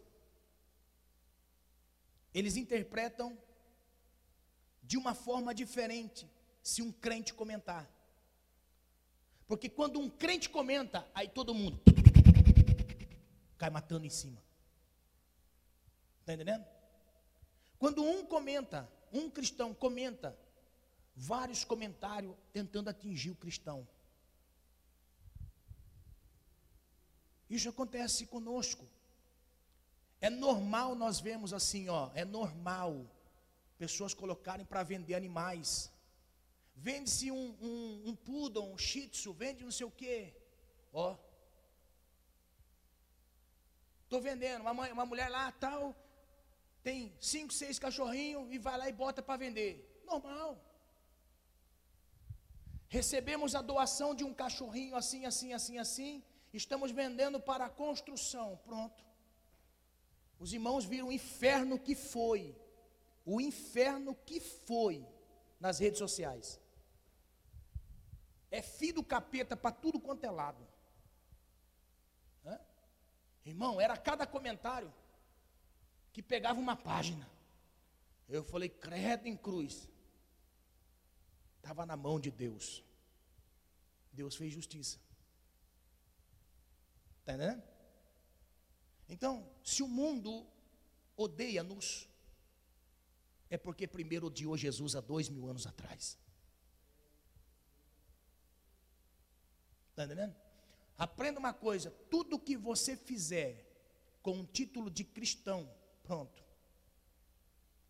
[2.32, 3.36] eles interpretam
[4.82, 6.30] de uma forma diferente
[6.62, 7.90] se um crente comentar.
[9.46, 11.80] Porque quando um crente comenta, aí todo mundo
[13.58, 14.42] cai matando em cima.
[16.20, 16.64] Está entendendo?
[17.78, 20.36] Quando um comenta, um cristão comenta,
[21.14, 23.86] vários comentários tentando atingir o cristão.
[27.48, 28.88] Isso acontece conosco.
[30.20, 33.04] É normal nós vemos assim, ó, é normal
[33.76, 35.92] pessoas colocarem para vender animais.
[36.74, 40.34] Vende-se um, um, um poodle, um shih tzu, vende não sei o quê.
[40.92, 41.16] Ó.
[44.04, 45.94] Estou vendendo, uma, uma mulher lá tal,
[46.82, 50.02] tem cinco, seis cachorrinhos e vai lá e bota para vender.
[50.04, 50.62] Normal.
[52.88, 56.22] Recebemos a doação de um cachorrinho assim, assim, assim, assim
[56.52, 58.60] estamos vendendo para a construção.
[58.64, 59.02] Pronto.
[60.38, 62.54] Os irmãos viram o inferno que foi,
[63.24, 65.06] o inferno que foi
[65.58, 66.60] nas redes sociais.
[68.58, 70.64] É filho do capeta para tudo quanto é lado.
[72.46, 72.56] Hã?
[73.44, 74.94] Irmão, era cada comentário
[76.12, 77.28] que pegava uma página.
[78.28, 79.88] Eu falei, credo em cruz.
[81.56, 82.84] Estava na mão de Deus.
[84.12, 85.00] Deus fez justiça.
[87.18, 87.62] Está entendendo?
[89.08, 90.46] Então, se o mundo
[91.16, 92.08] odeia-nos,
[93.50, 96.16] é porque primeiro odiou Jesus há dois mil anos atrás.
[99.94, 100.34] Está entendendo?
[100.98, 103.64] Aprenda uma coisa: tudo que você fizer
[104.22, 105.70] com um título de cristão,
[106.02, 106.42] pronto,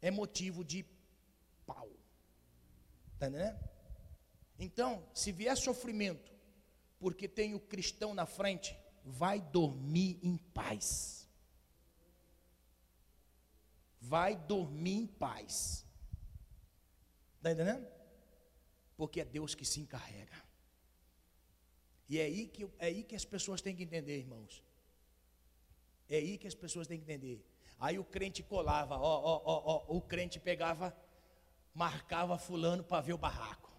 [0.03, 0.85] é motivo de
[1.65, 1.89] pau.
[3.15, 3.59] Está entendendo?
[4.59, 6.31] Então, se vier sofrimento,
[7.01, 11.27] porque tem o cristão na frente, vai dormir em paz.
[13.99, 15.87] Vai dormir em paz.
[17.39, 17.87] Está entendendo?
[18.95, 20.44] Porque é Deus que se encarrega.
[22.09, 24.63] E é aí que, é aí que as pessoas têm que entender, irmãos.
[26.09, 27.45] É aí que as pessoas têm que entender.
[27.79, 30.97] Aí o crente colava, ó, ó, ó, ó, o crente pegava,
[31.75, 33.73] marcava fulano para ver o barraco.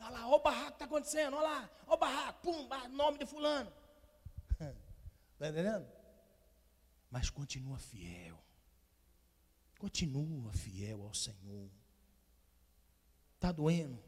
[0.00, 3.26] Olha lá, ó o barraco está acontecendo, olha lá, ó o barraco, pum, nome de
[3.26, 3.72] fulano.
[4.50, 5.86] Está entendendo?
[7.10, 8.42] Mas continua fiel.
[9.78, 11.70] Continua fiel ao Senhor.
[13.34, 14.02] Está doendo?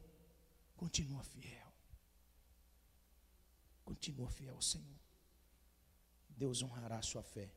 [0.78, 1.72] Continua fiel.
[3.84, 5.00] Continua fiel ao Senhor.
[6.28, 7.50] Deus honrará a sua fé.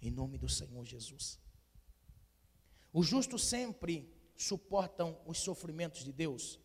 [0.00, 1.40] Em nome do Senhor Jesus.
[2.92, 3.94] Os justos sempre
[4.36, 6.60] suportam os sofrimentos de Deus?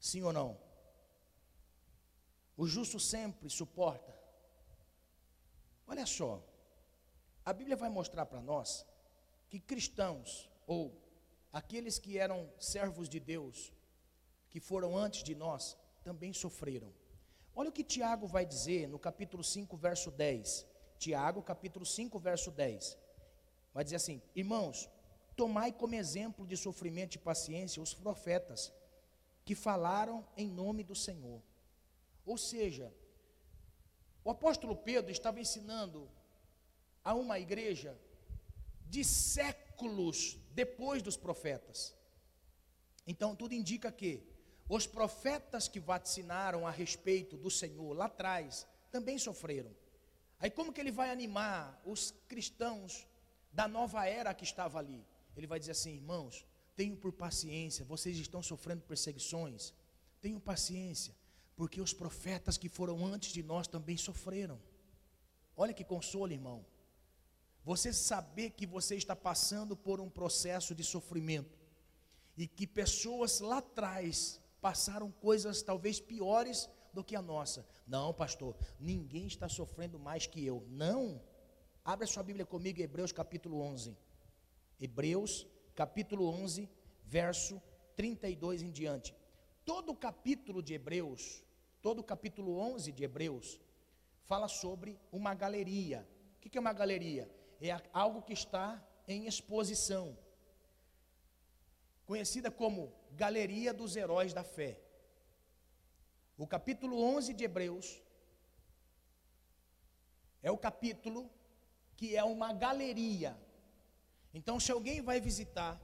[0.00, 0.58] Sim ou não?
[2.56, 4.16] O justo sempre suporta.
[5.86, 6.42] Olha só,
[7.44, 8.86] a Bíblia vai mostrar para nós
[9.50, 10.82] que cristãos, ou
[11.52, 13.72] aqueles que eram servos de Deus,
[14.50, 16.92] que foram antes de nós, também sofreram.
[17.54, 20.66] Olha o que Tiago vai dizer no capítulo 5, verso 10.
[20.98, 22.96] Tiago, capítulo 5, verso 10.
[23.74, 24.88] Vai dizer assim: Irmãos,
[25.36, 28.72] tomai como exemplo de sofrimento e paciência os profetas
[29.44, 31.42] que falaram em nome do Senhor.
[32.24, 32.92] Ou seja,
[34.24, 36.08] o apóstolo Pedro estava ensinando
[37.02, 37.98] a uma igreja
[38.86, 41.94] de séculos depois dos profetas.
[43.06, 44.22] Então, tudo indica que
[44.68, 49.74] os profetas que vaticinaram a respeito do Senhor lá atrás também sofreram.
[50.38, 53.06] Aí como que ele vai animar os cristãos
[53.52, 55.04] da nova era que estava ali?
[55.36, 56.46] Ele vai dizer assim, irmãos,
[56.76, 59.72] tenham por paciência, vocês estão sofrendo perseguições.
[60.20, 61.14] Tenham paciência,
[61.56, 64.60] porque os profetas que foram antes de nós também sofreram.
[65.56, 66.64] Olha que consolo, irmão.
[67.64, 71.58] Você saber que você está passando por um processo de sofrimento
[72.36, 77.66] e que pessoas lá atrás passaram coisas talvez piores do que a nossa.
[77.86, 80.64] Não, pastor, ninguém está sofrendo mais que eu.
[80.68, 81.20] Não.
[81.84, 83.96] Abra sua Bíblia comigo, Hebreus capítulo 11.
[84.80, 86.68] Hebreus capítulo 11,
[87.04, 87.62] verso
[87.96, 89.14] 32 em diante.
[89.64, 91.42] Todo o capítulo de Hebreus,
[91.80, 93.60] todo o capítulo 11 de Hebreus,
[94.24, 96.08] fala sobre uma galeria.
[96.36, 97.30] O que é uma galeria?
[97.60, 100.16] É algo que está em exposição
[102.08, 102.90] conhecida como
[103.22, 104.80] Galeria dos Heróis da Fé.
[106.42, 107.88] O capítulo 11 de Hebreus
[110.42, 111.30] é o capítulo
[111.98, 113.36] que é uma galeria.
[114.32, 115.74] Então, se alguém vai visitar,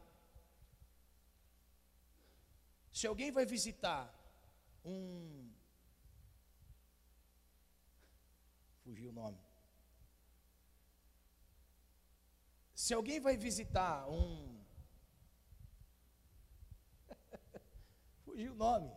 [2.90, 4.02] se alguém vai visitar
[4.82, 5.52] um.
[8.82, 9.38] Fugiu o nome.
[12.74, 14.53] Se alguém vai visitar um
[18.34, 18.90] fugiu o nome.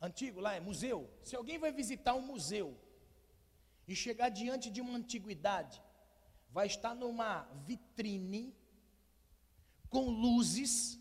[0.00, 0.98] Antigo lá é museu.
[1.22, 2.68] Se alguém vai visitar um museu
[3.86, 5.82] e chegar diante de uma antiguidade,
[6.50, 8.56] vai estar numa vitrine
[9.90, 10.98] com luzes,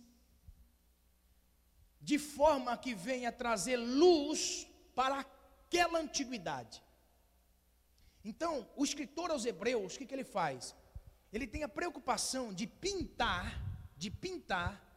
[2.02, 6.84] de forma que venha trazer luz para aquela antiguidade.
[8.26, 10.76] Então, o escritor aos Hebreus, o que, que ele faz?
[11.32, 13.48] Ele tem a preocupação de pintar,
[13.96, 14.89] de pintar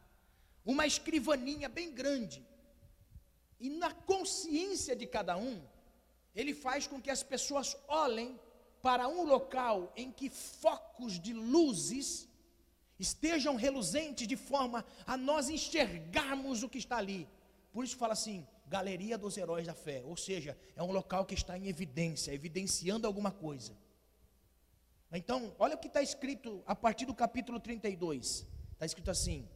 [0.65, 2.45] uma escrivaninha bem grande.
[3.59, 5.61] E na consciência de cada um,
[6.35, 8.39] ele faz com que as pessoas olhem
[8.81, 12.27] para um local em que focos de luzes
[12.99, 17.27] estejam reluzentes de forma a nós enxergarmos o que está ali.
[17.71, 21.33] Por isso fala assim, galeria dos heróis da fé, ou seja, é um local que
[21.33, 23.75] está em evidência, evidenciando alguma coisa.
[25.11, 28.47] Então, olha o que está escrito a partir do capítulo 32.
[28.73, 29.47] Está escrito assim: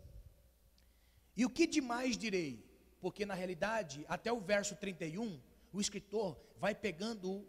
[1.38, 2.52] e o que demais direi?
[3.00, 5.40] Porque na realidade, até o verso 31,
[5.72, 7.48] o escritor vai pegando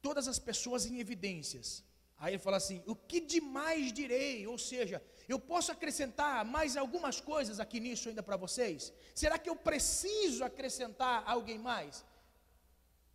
[0.00, 1.84] todas as pessoas em evidências.
[2.16, 4.46] Aí ele fala assim: o que demais direi?
[4.46, 8.92] Ou seja, eu posso acrescentar mais algumas coisas aqui nisso ainda para vocês?
[9.14, 12.04] Será que eu preciso acrescentar alguém mais?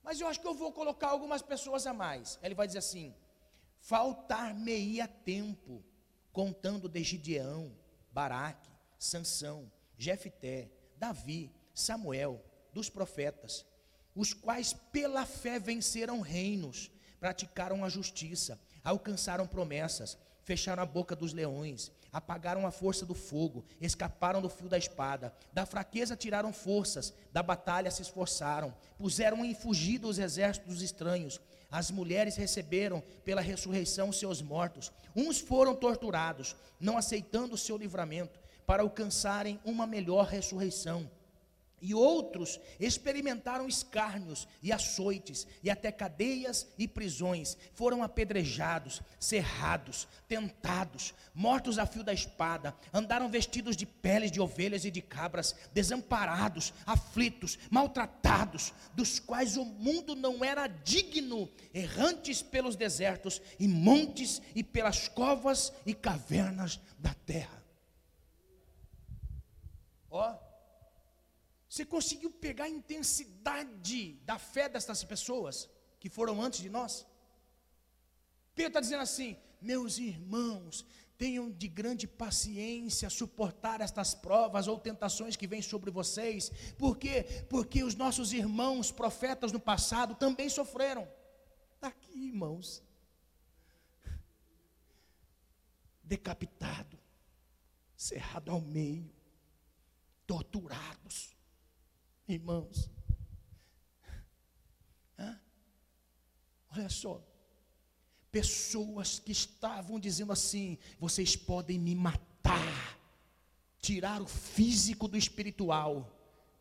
[0.04, 2.38] Mas eu acho que eu vou colocar algumas pessoas a mais.
[2.44, 3.16] Ele vai dizer assim:
[3.80, 5.84] faltar-me-ia tempo,
[6.34, 7.74] contando de Gideão,
[8.12, 8.70] Baraque,
[9.00, 12.44] Sansão, Jefté, Davi, Samuel,
[12.74, 13.66] dos profetas,
[14.16, 21.34] os quais pela fé venceram reinos, praticaram a justiça, alcançaram promessas, fecharam a boca dos
[21.34, 27.14] leões, apagaram a força do fogo, escaparam do fio da espada, da fraqueza tiraram forças,
[27.34, 31.42] da batalha se esforçaram, puseram em fugida os exércitos estranhos.
[31.70, 34.94] As mulheres receberam pela ressurreição seus mortos.
[35.16, 41.10] Uns foram torturados, não aceitando o seu livramento, para alcançarem uma melhor ressurreição.
[41.82, 51.14] E outros experimentaram escárnios e açoites, e até cadeias e prisões, foram apedrejados, cerrados, tentados,
[51.34, 56.74] mortos a fio da espada, andaram vestidos de peles de ovelhas e de cabras, desamparados,
[56.88, 64.64] aflitos, maltratados, dos quais o mundo não era digno, errantes pelos desertos e montes e
[64.64, 67.65] pelas covas e cavernas da terra.
[70.16, 70.38] Ó,
[71.68, 75.70] você conseguiu pegar a intensidade da fé dessas pessoas
[76.00, 77.06] que foram antes de nós?
[78.54, 80.86] Pedro está dizendo assim: meus irmãos,
[81.18, 87.84] tenham de grande paciência suportar estas provas ou tentações que vêm sobre vocês, porque porque
[87.84, 91.08] os nossos irmãos profetas no passado também sofreram.
[91.76, 92.82] Está aqui, irmãos,
[96.04, 96.98] decapitado,
[97.96, 99.15] cerrado ao meio,
[100.26, 101.36] torturados,
[102.28, 102.90] irmãos.
[105.18, 105.40] Hã?
[106.72, 107.24] Olha só,
[108.32, 113.00] pessoas que estavam dizendo assim: vocês podem me matar,
[113.80, 116.12] tirar o físico do espiritual,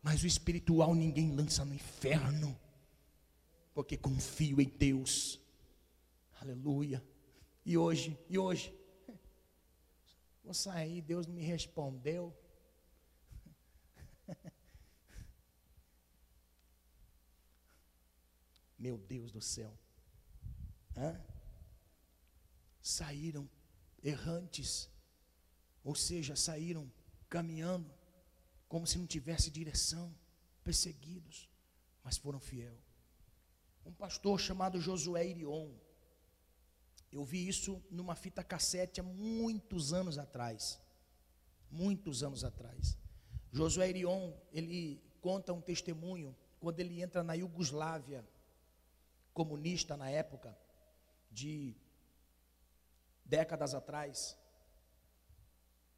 [0.01, 2.57] mas o espiritual ninguém lança no inferno,
[3.73, 5.41] porque confio em Deus.
[6.39, 7.03] Aleluia.
[7.65, 8.73] E hoje, e hoje,
[10.43, 12.31] vou sair, Deus me respondeu.
[18.77, 19.77] Meu Deus do céu.
[20.95, 21.19] Hã?
[22.81, 23.49] Saíram
[24.03, 24.89] errantes,
[25.83, 26.91] ou seja, saíram
[27.29, 27.91] caminhando
[28.67, 30.15] como se não tivesse direção,
[30.63, 31.49] perseguidos,
[32.03, 32.77] mas foram fiel.
[33.85, 35.73] Um pastor chamado Josué Irion,
[37.11, 40.81] eu vi isso numa fita cassete há muitos anos atrás.
[41.71, 42.97] Muitos anos atrás.
[43.55, 48.27] Josué Irion, ele conta um testemunho quando ele entra na Iugoslávia,
[49.33, 50.53] comunista na época,
[51.31, 51.73] de
[53.23, 54.37] décadas atrás.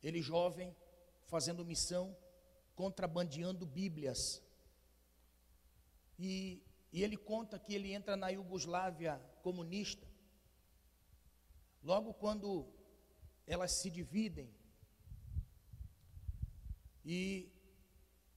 [0.03, 0.75] Ele jovem,
[1.25, 2.15] fazendo missão,
[2.75, 4.39] contrabandeando Bíblias.
[6.19, 6.61] E,
[6.93, 10.07] e ele conta que ele entra na Iugoslávia comunista.
[11.83, 12.71] Logo quando
[13.47, 14.55] elas se dividem,
[17.07, 17.19] e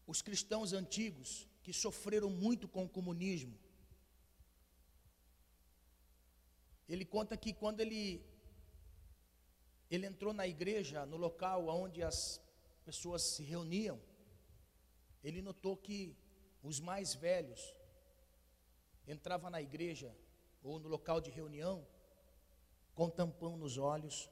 [0.06, 1.30] os cristãos antigos,
[1.62, 3.54] que sofreram muito com o comunismo,
[6.90, 8.20] Ele conta que quando ele
[9.88, 12.40] ele entrou na igreja, no local onde as
[12.84, 14.00] pessoas se reuniam,
[15.22, 16.16] ele notou que
[16.62, 17.62] os mais velhos
[19.06, 20.12] entravam na igreja
[20.64, 21.86] ou no local de reunião
[22.92, 24.28] com tampão nos olhos.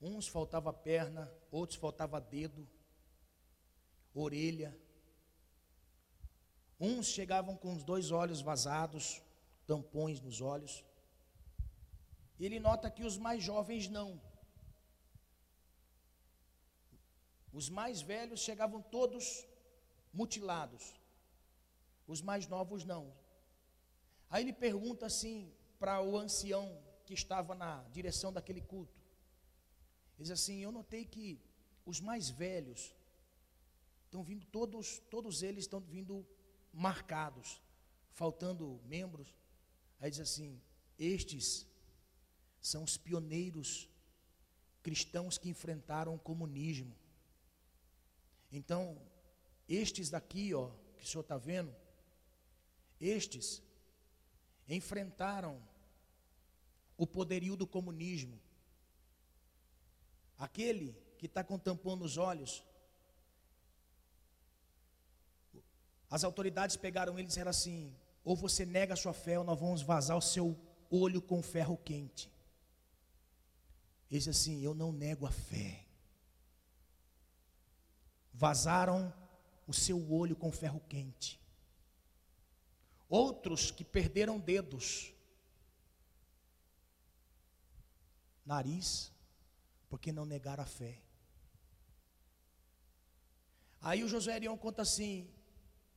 [0.00, 2.66] Uns faltava perna, outros faltava dedo,
[4.14, 4.76] orelha.
[6.78, 9.22] Uns chegavam com os dois olhos vazados,
[9.66, 10.84] tampões nos olhos
[12.44, 14.20] ele nota que os mais jovens não.
[17.52, 19.46] Os mais velhos chegavam todos
[20.12, 20.94] mutilados,
[22.06, 23.12] os mais novos não.
[24.30, 28.99] Aí ele pergunta assim para o ancião que estava na direção daquele culto.
[30.20, 31.40] Diz assim: Eu notei que
[31.86, 32.94] os mais velhos
[34.04, 36.26] estão vindo, todos, todos eles estão vindo
[36.72, 37.60] marcados,
[38.12, 39.34] faltando membros.
[39.98, 40.60] Aí diz assim:
[40.98, 41.66] Estes
[42.60, 43.88] são os pioneiros
[44.82, 46.94] cristãos que enfrentaram o comunismo.
[48.52, 49.00] Então,
[49.66, 51.74] estes daqui, ó, que o senhor está vendo,
[53.00, 53.62] estes
[54.68, 55.62] enfrentaram
[56.98, 58.38] o poderio do comunismo.
[60.40, 62.64] Aquele que está com tampão nos olhos,
[66.08, 67.94] as autoridades pegaram ele e disseram assim:
[68.24, 70.58] ou você nega a sua fé, ou nós vamos vazar o seu
[70.90, 72.32] olho com ferro quente.
[74.10, 75.86] Ele disse assim: Eu não nego a fé.
[78.32, 79.12] Vazaram
[79.66, 81.38] o seu olho com ferro quente.
[83.10, 85.12] Outros que perderam dedos,
[88.46, 89.09] nariz,
[89.90, 91.02] porque não negaram a fé.
[93.80, 95.28] Aí o José Arião conta assim: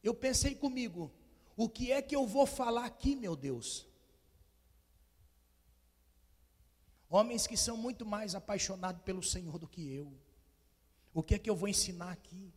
[0.02, 1.14] Eu pensei comigo,
[1.56, 3.88] o que é que eu vou falar aqui, meu Deus?
[7.08, 10.12] Homens que são muito mais apaixonados pelo Senhor do que eu.
[11.14, 12.52] O que é que eu vou ensinar aqui?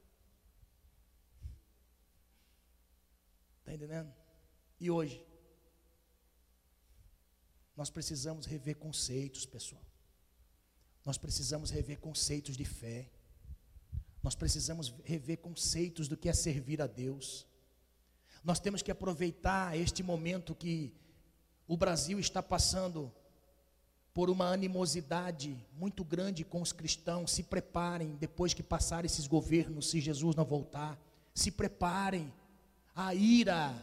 [3.58, 4.14] Está entendendo?
[4.80, 5.22] E hoje,
[7.76, 9.84] nós precisamos rever conceitos, pessoal.
[11.06, 13.08] Nós precisamos rever conceitos de fé.
[14.24, 17.46] Nós precisamos rever conceitos do que é servir a Deus.
[18.42, 20.92] Nós temos que aproveitar este momento que
[21.68, 23.12] o Brasil está passando
[24.12, 27.30] por uma animosidade muito grande com os cristãos.
[27.30, 30.98] Se preparem depois que passar esses governos, se Jesus não voltar.
[31.32, 32.34] Se preparem.
[32.96, 33.74] A ira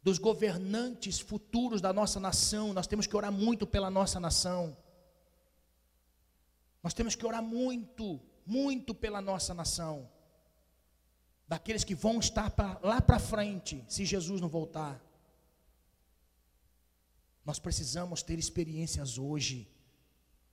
[0.00, 4.76] dos governantes futuros da nossa nação, nós temos que orar muito pela nossa nação.
[6.86, 10.08] Nós temos que orar muito, muito pela nossa nação.
[11.48, 15.04] Daqueles que vão estar pra, lá para frente, se Jesus não voltar.
[17.44, 19.68] Nós precisamos ter experiências hoje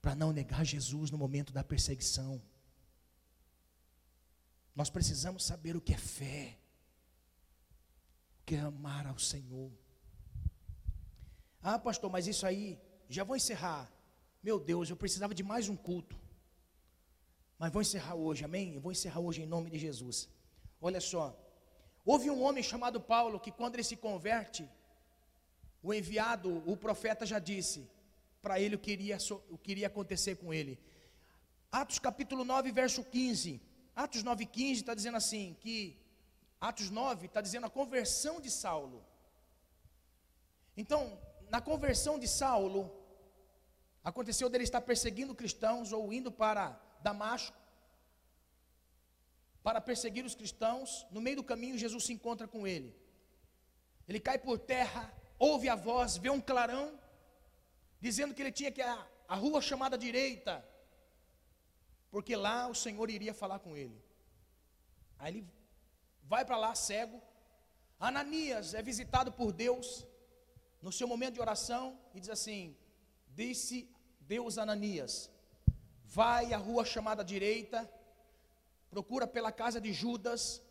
[0.02, 2.42] para não negar Jesus no momento da perseguição.
[4.76, 6.58] Nós precisamos saber o que é fé,
[8.40, 9.72] o que é amar ao Senhor.
[11.62, 13.88] Ah, pastor, mas isso aí, já vou encerrar.
[14.42, 16.23] Meu Deus, eu precisava de mais um culto.
[17.64, 18.74] Mas vou encerrar hoje, amém?
[18.74, 20.18] Eu vou encerrar hoje em nome de Jesus.
[20.82, 21.24] Olha só,
[22.04, 24.70] houve um homem chamado Paulo que, quando ele se converte,
[25.82, 27.90] o enviado, o profeta já disse
[28.42, 29.18] para ele o que, iria,
[29.50, 30.78] o que iria acontecer com ele.
[31.72, 33.62] Atos capítulo 9, verso 15.
[33.96, 35.98] Atos 9, 15 está dizendo assim: que
[36.60, 39.06] Atos 9 está dizendo a conversão de Saulo.
[40.76, 41.18] Então,
[41.50, 42.92] na conversão de Saulo,
[44.04, 47.58] aconteceu dele estar perseguindo cristãos ou indo para Damasco
[49.62, 51.06] para perseguir os cristãos.
[51.12, 52.96] No meio do caminho, Jesus se encontra com ele.
[54.08, 55.04] Ele cai por terra,
[55.40, 57.00] ouve a voz, vê um clarão,
[58.00, 60.54] dizendo que ele tinha que à, à rua chamada direita,
[62.12, 63.98] porque lá o Senhor iria falar com ele.
[65.18, 65.48] Aí ele
[66.24, 67.22] vai para lá cego.
[68.00, 70.06] Ananias é visitado por Deus
[70.82, 72.78] no seu momento de oração e diz assim:
[73.30, 73.90] Disse
[74.20, 75.32] Deus a Ananias:
[76.16, 77.92] Vai à rua chamada direita,
[78.92, 80.62] procura pela casa de Judas.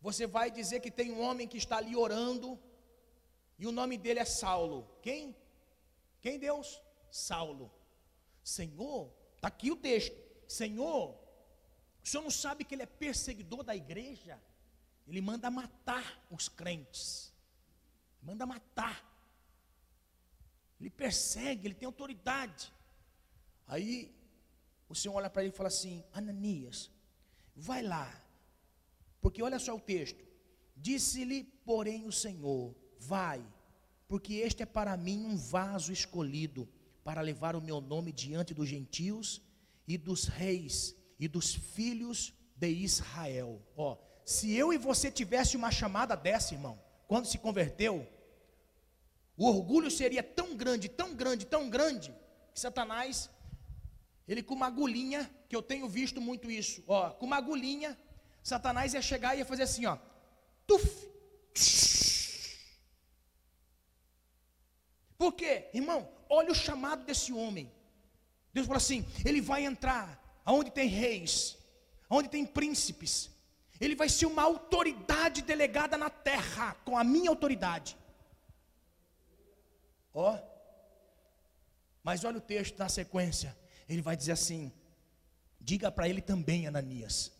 [0.00, 2.58] Você vai dizer que tem um homem que está ali orando
[3.60, 4.80] e o nome dele é Saulo.
[5.00, 5.36] Quem?
[6.20, 6.82] Quem Deus?
[7.10, 7.70] Saulo.
[8.42, 10.16] Senhor, está aqui o texto.
[10.48, 11.14] Senhor,
[12.02, 14.36] o senhor não sabe que ele é perseguidor da igreja?
[15.06, 17.32] Ele manda matar os crentes.
[18.20, 18.98] Manda matar.
[20.80, 22.72] Ele persegue, ele tem autoridade.
[23.68, 24.12] Aí
[24.88, 26.90] o Senhor olha para ele e fala assim: Ananias,
[27.54, 28.22] vai lá.
[29.20, 30.24] Porque olha só o texto.
[30.76, 33.44] Disse-lhe, porém, o Senhor: Vai,
[34.08, 36.68] porque este é para mim um vaso escolhido
[37.04, 39.42] para levar o meu nome diante dos gentios
[39.86, 43.62] e dos reis e dos filhos de Israel.
[43.76, 48.06] Ó, se eu e você tivesse uma chamada dessa, irmão, quando se converteu,
[49.36, 52.14] o orgulho seria tão grande, tão grande, tão grande,
[52.52, 53.30] que Satanás,
[54.26, 57.98] ele com uma agulhinha, que eu tenho visto muito isso, ó, com uma agulhinha,
[58.42, 59.98] Satanás ia chegar e ia fazer assim, ó,
[60.66, 61.06] tuf,
[65.18, 65.68] Por quê?
[65.72, 67.72] Irmão, olha o chamado desse homem.
[68.52, 71.56] Deus fala assim: ele vai entrar aonde tem reis,
[72.08, 73.30] aonde tem príncipes.
[73.80, 77.96] Ele vai ser uma autoridade delegada na terra, com a minha autoridade.
[80.14, 80.38] Ó,
[82.02, 83.56] mas olha o texto na sequência.
[83.88, 84.72] Ele vai dizer assim:
[85.60, 87.32] diga para ele também, Ananias,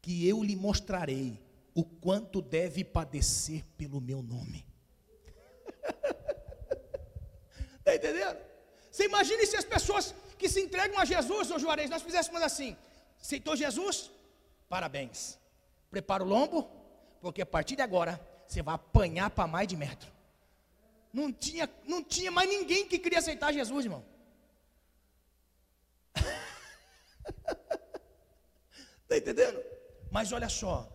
[0.00, 1.40] que eu lhe mostrarei
[1.74, 4.66] o quanto deve padecer pelo meu nome.
[7.78, 8.38] Está entendendo?
[8.90, 12.76] Você imagine se as pessoas que se entregam a Jesus, ô Juarez, nós fizéssemos assim:
[13.20, 14.10] aceitou Jesus?
[14.68, 15.38] Parabéns.
[15.90, 16.68] Prepara o lombo,
[17.20, 20.10] porque a partir de agora você vai apanhar para mais de metro.
[21.12, 24.04] Não tinha, não tinha mais ninguém que queria aceitar Jesus, irmão.
[29.02, 29.62] Está entendendo?
[30.10, 30.90] Mas olha só,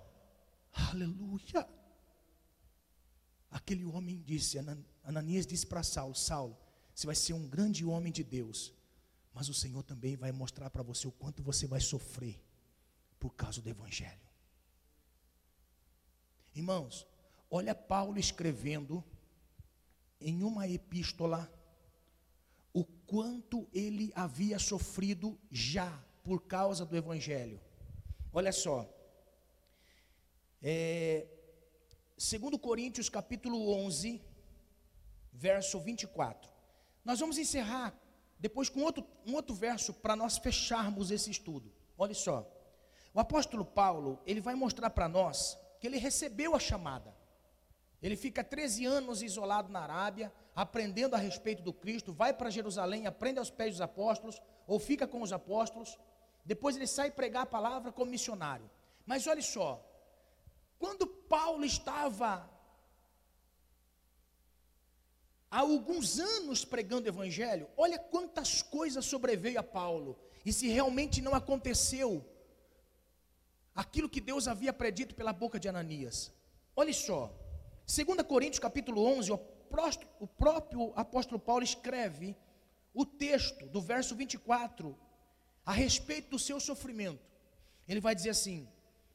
[0.72, 1.68] aleluia.
[3.49, 4.58] Aquele homem disse:
[5.03, 6.58] Ananias disse para Saulo: Saulo,
[6.94, 8.74] você vai ser um grande homem de Deus,
[9.34, 12.41] mas o Senhor também vai mostrar para você o quanto você vai sofrer
[13.20, 14.20] por causa do Evangelho.
[16.53, 17.08] Irmãos,
[17.49, 19.03] olha Paulo escrevendo
[20.20, 21.52] em uma epístola
[22.74, 27.60] o quanto ele havia sofrido já por causa do Evangelho.
[28.34, 28.88] Olha só,
[30.61, 31.27] é,
[32.18, 34.22] segundo Coríntios capítulo 11,
[35.34, 36.52] verso 24.
[37.03, 37.93] Nós vamos encerrar
[38.39, 41.72] depois com outro, um outro verso para nós fecharmos esse estudo.
[41.98, 42.49] Olha só,
[43.14, 47.15] o apóstolo Paulo, ele vai mostrar para nós que ele recebeu a chamada.
[48.02, 53.06] Ele fica 13 anos isolado na Arábia, aprendendo a respeito do Cristo, vai para Jerusalém,
[53.06, 55.99] aprende aos pés dos apóstolos, ou fica com os apóstolos,
[56.45, 58.69] depois ele sai pregar a palavra como missionário.
[59.05, 59.84] Mas olha só,
[60.80, 62.49] quando Paulo estava
[65.49, 71.22] há alguns anos pregando o evangelho, olha quantas coisas sobreveio a Paulo, e se realmente
[71.22, 72.26] não aconteceu
[73.76, 76.31] aquilo que Deus havia predito pela boca de Ananias.
[76.76, 77.31] Olha só,
[77.85, 82.35] 2 Coríntios capítulo 11, o próprio apóstolo Paulo escreve
[82.93, 84.97] o texto do verso 24
[85.66, 87.26] a respeito do seu sofrimento.
[87.88, 88.68] Ele vai dizer assim: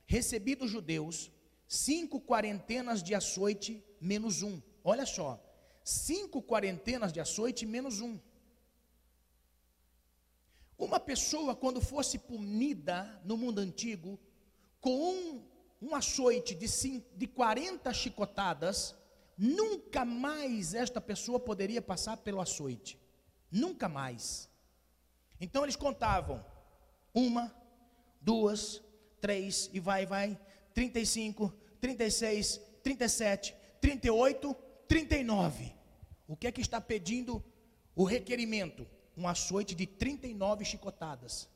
[0.07, 1.31] Recebi dos judeus
[1.69, 4.61] cinco quarentenas de açoite menos um.
[4.85, 5.43] Olha só,
[5.83, 8.19] cinco quarentenas de açoite menos um.
[10.79, 14.19] Uma pessoa, quando fosse punida no mundo antigo,
[14.81, 15.43] com um,
[15.81, 18.95] um açoite de, cinco, de 40 chicotadas,
[19.37, 22.99] nunca mais esta pessoa poderia passar pelo açoite.
[23.51, 24.51] Nunca mais.
[25.41, 26.45] Então eles contavam:
[27.15, 27.55] uma,
[28.21, 28.83] duas,
[29.21, 30.39] três, e vai, vai,
[30.75, 34.55] 35, 36, 37, 38,
[34.89, 35.75] 39.
[36.29, 37.43] O que é que está pedindo
[37.95, 38.87] o requerimento?
[39.17, 41.49] Um açoite de 39 chicotadas.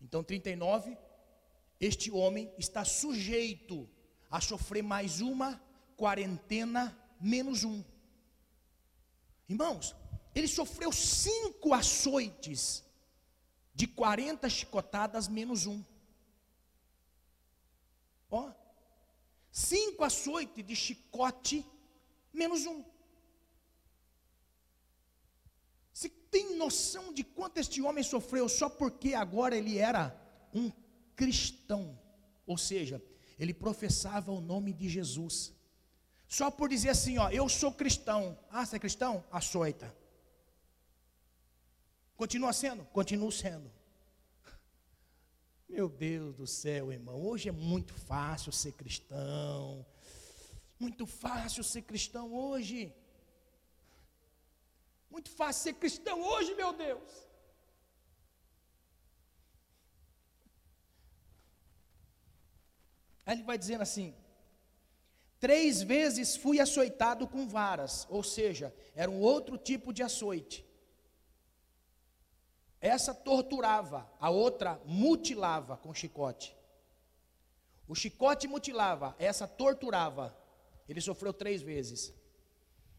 [0.00, 0.96] Então, 39,
[1.80, 3.88] este homem está sujeito
[4.30, 5.60] a sofrer mais uma
[5.96, 7.82] quarentena menos um.
[9.48, 9.94] Irmãos,
[10.34, 12.82] ele sofreu cinco açoites
[13.74, 15.82] de 40 chicotadas menos um.
[18.30, 18.50] Ó,
[19.50, 21.64] cinco açoites de chicote
[22.32, 22.84] menos um.
[25.92, 30.20] Você tem noção de quanto este homem sofreu só porque agora ele era
[30.52, 30.72] um
[31.14, 31.96] cristão?
[32.44, 33.00] Ou seja,
[33.38, 35.52] ele professava o nome de Jesus.
[36.26, 38.36] Só por dizer assim, ó, eu sou cristão.
[38.50, 39.24] Ah, você é cristão?
[39.30, 39.94] Açoita.
[42.16, 42.84] Continua sendo?
[42.86, 43.70] Continuo sendo.
[45.68, 47.20] Meu Deus do céu, irmão.
[47.20, 49.84] Hoje é muito fácil ser cristão.
[50.78, 52.94] Muito fácil ser cristão hoje.
[55.10, 57.26] Muito fácil ser cristão hoje, meu Deus.
[63.26, 64.14] Aí ele vai dizendo assim:
[65.40, 70.63] Três vezes fui açoitado com varas, ou seja, era um outro tipo de açoite.
[72.84, 76.54] Essa torturava, a outra mutilava com chicote.
[77.88, 80.36] O chicote mutilava, essa torturava.
[80.86, 82.12] Ele sofreu três vezes.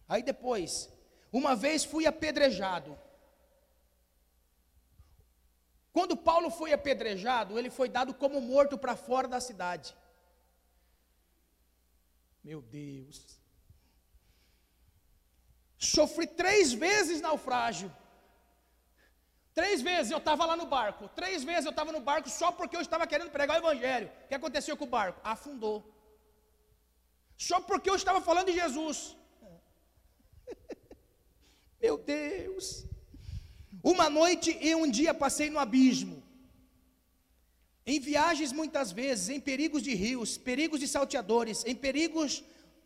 [0.10, 0.92] Aí depois,
[1.32, 2.98] uma vez fui apedrejado.
[5.94, 9.96] Quando Paulo foi apedrejado, ele foi dado como morto para fora da cidade.
[12.44, 13.40] Meu Deus.
[15.78, 17.96] Sofri três vezes naufrágio.
[19.60, 21.08] Três vezes eu estava lá no barco.
[21.20, 24.10] Três vezes eu estava no barco só porque eu estava querendo pregar o Evangelho.
[24.24, 25.22] O que aconteceu com o barco?
[25.24, 25.78] Afundou.
[27.38, 29.16] Só porque eu estava falando de Jesus.
[31.82, 32.86] Meu Deus.
[33.82, 36.22] Uma noite e um dia passei no abismo.
[37.86, 42.44] Em viagens, muitas vezes, em perigos de rios, perigos de salteadores, em perigos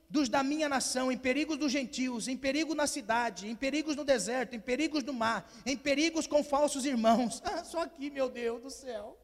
[0.09, 4.03] dos da minha nação, em perigos dos gentios, em perigo na cidade, em perigos no
[4.03, 7.41] deserto, em perigos no mar, em perigos com falsos irmãos.
[7.49, 9.17] Ah, só aqui, meu Deus do céu.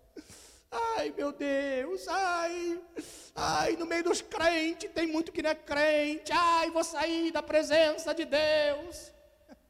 [0.72, 2.82] Ai, meu Deus, ai,
[3.36, 6.32] ai, no meio dos crentes tem muito que não é crente.
[6.34, 9.12] Ai, vou sair da presença de Deus.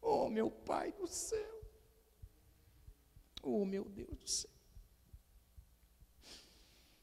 [0.00, 1.60] Oh, meu Pai do céu.
[3.42, 4.57] Oh, meu Deus do céu.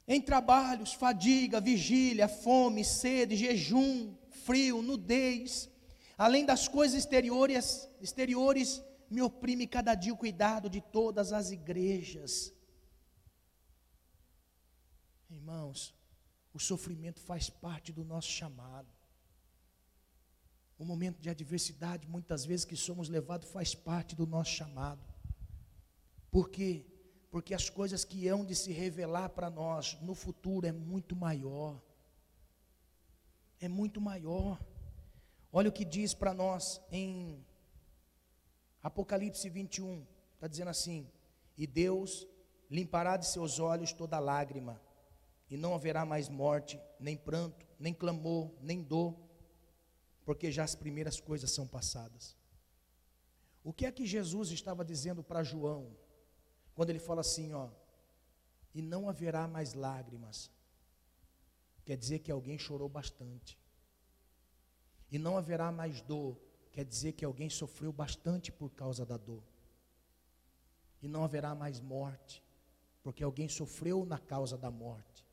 [0.07, 5.69] Em trabalhos, fadiga, vigília, fome, sede, jejum, frio, nudez,
[6.18, 12.53] além das coisas exteriores, exteriores, me oprime cada dia o cuidado de todas as igrejas.
[15.30, 15.94] Irmãos,
[16.56, 18.88] O sofrimento faz parte do nosso chamado.
[20.80, 25.03] O momento de adversidade, muitas vezes que somos levados, faz parte do nosso chamado.
[26.32, 26.86] Por quê?
[27.35, 31.81] Porque as coisas que hão de se revelar para nós no futuro é muito maior.
[33.59, 34.57] É muito maior.
[35.51, 37.45] Olha o que diz para nós em
[38.81, 41.11] Apocalipse 21, está dizendo assim:
[41.57, 42.25] E Deus
[42.71, 44.81] limpará de seus olhos toda lágrima,
[45.49, 49.13] e não haverá mais morte, nem pranto, nem clamor, nem dor,
[50.23, 52.33] porque já as primeiras coisas são passadas.
[53.61, 55.97] O que é que Jesus estava dizendo para João,
[56.76, 57.69] quando ele fala assim, ó,
[58.73, 60.52] e não haverá mais lágrimas?
[61.85, 63.57] Quer dizer que alguém chorou bastante.
[65.10, 66.38] E não haverá mais dor,
[66.73, 69.41] quer dizer que alguém sofreu bastante por causa da dor.
[71.02, 72.43] E não haverá mais morte,
[73.02, 75.26] porque alguém sofreu na causa da morte.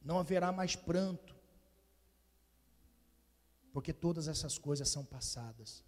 [0.00, 1.36] Não haverá mais pranto,
[3.72, 5.84] porque todas essas coisas são passadas.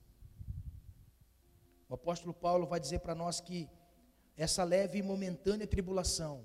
[1.94, 3.70] O apóstolo Paulo vai dizer para nós que
[4.36, 6.44] essa leve e momentânea tribulação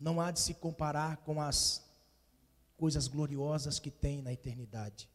[0.00, 1.86] não há de se comparar com as
[2.74, 5.10] coisas gloriosas que tem na eternidade.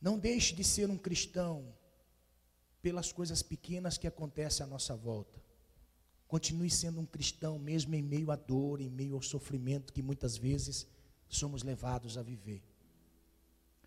[0.00, 1.72] Não deixe de ser um cristão
[2.82, 5.40] pelas coisas pequenas que acontecem à nossa volta.
[6.26, 10.36] Continue sendo um cristão, mesmo em meio à dor, em meio ao sofrimento que muitas
[10.36, 10.88] vezes
[11.28, 12.64] somos levados a viver.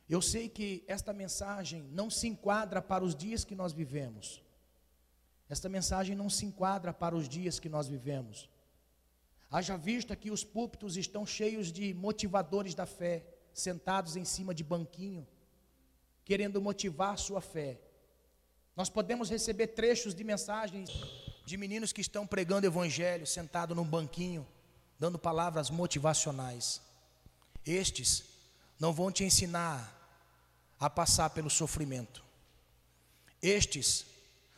[0.09, 4.41] Eu sei que esta mensagem não se enquadra para os dias que nós vivemos.
[5.49, 8.49] Esta mensagem não se enquadra para os dias que nós vivemos.
[9.51, 14.63] Haja vista que os púlpitos estão cheios de motivadores da fé, sentados em cima de
[14.63, 15.27] banquinho,
[16.23, 17.79] querendo motivar sua fé.
[18.75, 20.89] Nós podemos receber trechos de mensagens
[21.45, 24.45] de meninos que estão pregando evangelho, sentado num banquinho,
[24.99, 26.81] dando palavras motivacionais.
[27.65, 28.25] Estes
[28.79, 29.96] não vão te ensinar
[30.79, 32.23] a passar pelo sofrimento.
[33.41, 34.05] Estes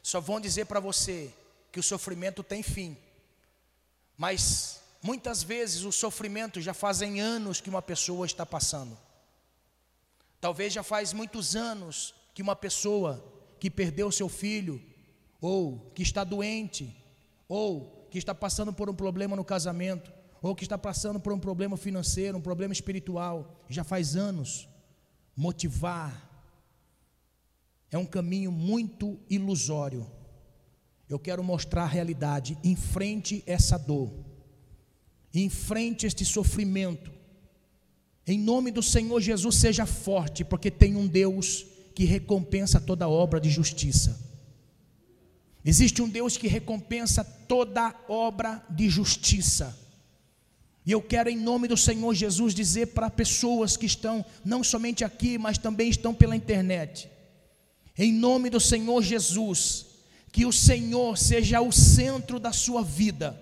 [0.02, 1.34] só vão dizer para você
[1.72, 2.98] que o sofrimento tem fim.
[4.18, 8.98] Mas muitas vezes o sofrimento já fazem anos que uma pessoa está passando.
[10.42, 13.24] Talvez já faz muitos anos que uma pessoa
[13.60, 14.82] que perdeu seu filho,
[15.42, 16.96] ou que está doente,
[17.48, 21.40] ou que está passando por um problema no casamento, ou que está passando por um
[21.40, 24.68] problema financeiro, um problema espiritual, já faz anos,
[25.40, 26.30] motivar
[27.90, 30.06] é um caminho muito ilusório.
[31.08, 32.58] Eu quero mostrar a realidade.
[32.62, 34.12] Enfrente essa dor.
[35.34, 37.10] Enfrente este sofrimento.
[38.28, 43.40] Em nome do Senhor Jesus, seja forte, porque tem um Deus que recompensa toda obra
[43.40, 44.20] de justiça.
[45.64, 49.89] Existe um Deus que recompensa toda obra de justiça.
[50.86, 55.04] E eu quero, em nome do Senhor Jesus, dizer para pessoas que estão, não somente
[55.04, 57.10] aqui, mas também estão pela internet,
[57.98, 59.86] em nome do Senhor Jesus,
[60.32, 63.40] que o Senhor seja o centro da sua vida,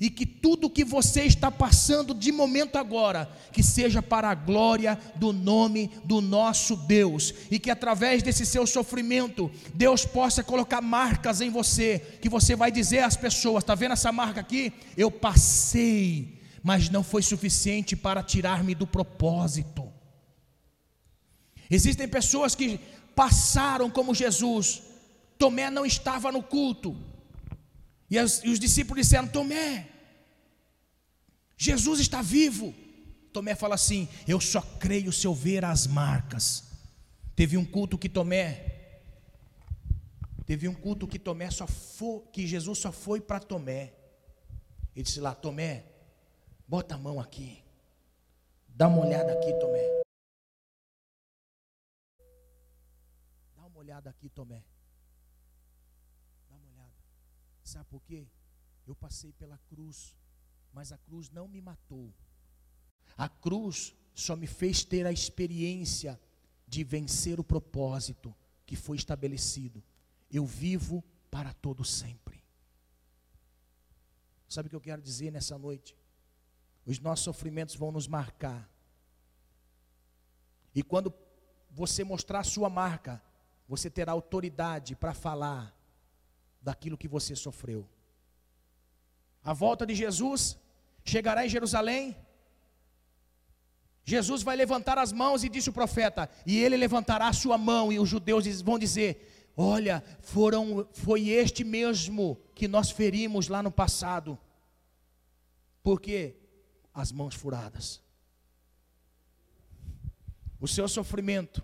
[0.00, 4.98] e que tudo que você está passando de momento agora, que seja para a glória
[5.14, 11.40] do nome do nosso Deus, e que através desse seu sofrimento, Deus possa colocar marcas
[11.40, 14.72] em você, que você vai dizer às pessoas: está vendo essa marca aqui?
[14.96, 19.92] Eu passei mas não foi suficiente para tirar-me do propósito.
[21.68, 22.78] Existem pessoas que
[23.16, 24.82] passaram como Jesus.
[25.38, 26.96] Tomé não estava no culto.
[28.08, 29.88] E, os discípulos disseram: Tomé,
[31.56, 32.74] Jesus está vivo.
[33.32, 36.64] Tomé fala assim: Eu só creio se eu ver as marcas.
[37.34, 39.00] Teve um culto que Tomé,
[40.44, 43.94] teve um culto que Tomé só foi, que Jesus só foi para Tomé.
[44.94, 45.84] Ele disse lá: Tomé,
[46.66, 47.62] Bota a mão aqui.
[48.68, 50.02] Dá uma olhada aqui, Tomé.
[53.54, 54.64] Dá uma olhada aqui, Tomé.
[56.48, 56.94] Dá uma olhada.
[57.62, 58.26] Sabe por quê?
[58.86, 60.16] Eu passei pela cruz,
[60.72, 62.12] mas a cruz não me matou.
[63.16, 66.20] A cruz só me fez ter a experiência
[66.66, 68.34] de vencer o propósito
[68.64, 69.82] que foi estabelecido.
[70.30, 72.42] Eu vivo para todo sempre.
[74.48, 75.96] Sabe o que eu quero dizer nessa noite?
[76.84, 78.68] Os nossos sofrimentos vão nos marcar.
[80.74, 81.12] E quando
[81.70, 83.22] você mostrar a sua marca,
[83.68, 85.74] você terá autoridade para falar
[86.60, 87.88] daquilo que você sofreu.
[89.44, 90.58] A volta de Jesus
[91.04, 92.16] chegará em Jerusalém.
[94.04, 97.92] Jesus vai levantar as mãos e disse o profeta, e ele levantará a sua mão
[97.92, 103.70] e os judeus vão dizer: "Olha, foram foi este mesmo que nós ferimos lá no
[103.70, 104.38] passado".
[105.82, 106.41] Por quê?
[106.94, 108.02] As mãos furadas.
[110.60, 111.62] O seu sofrimento,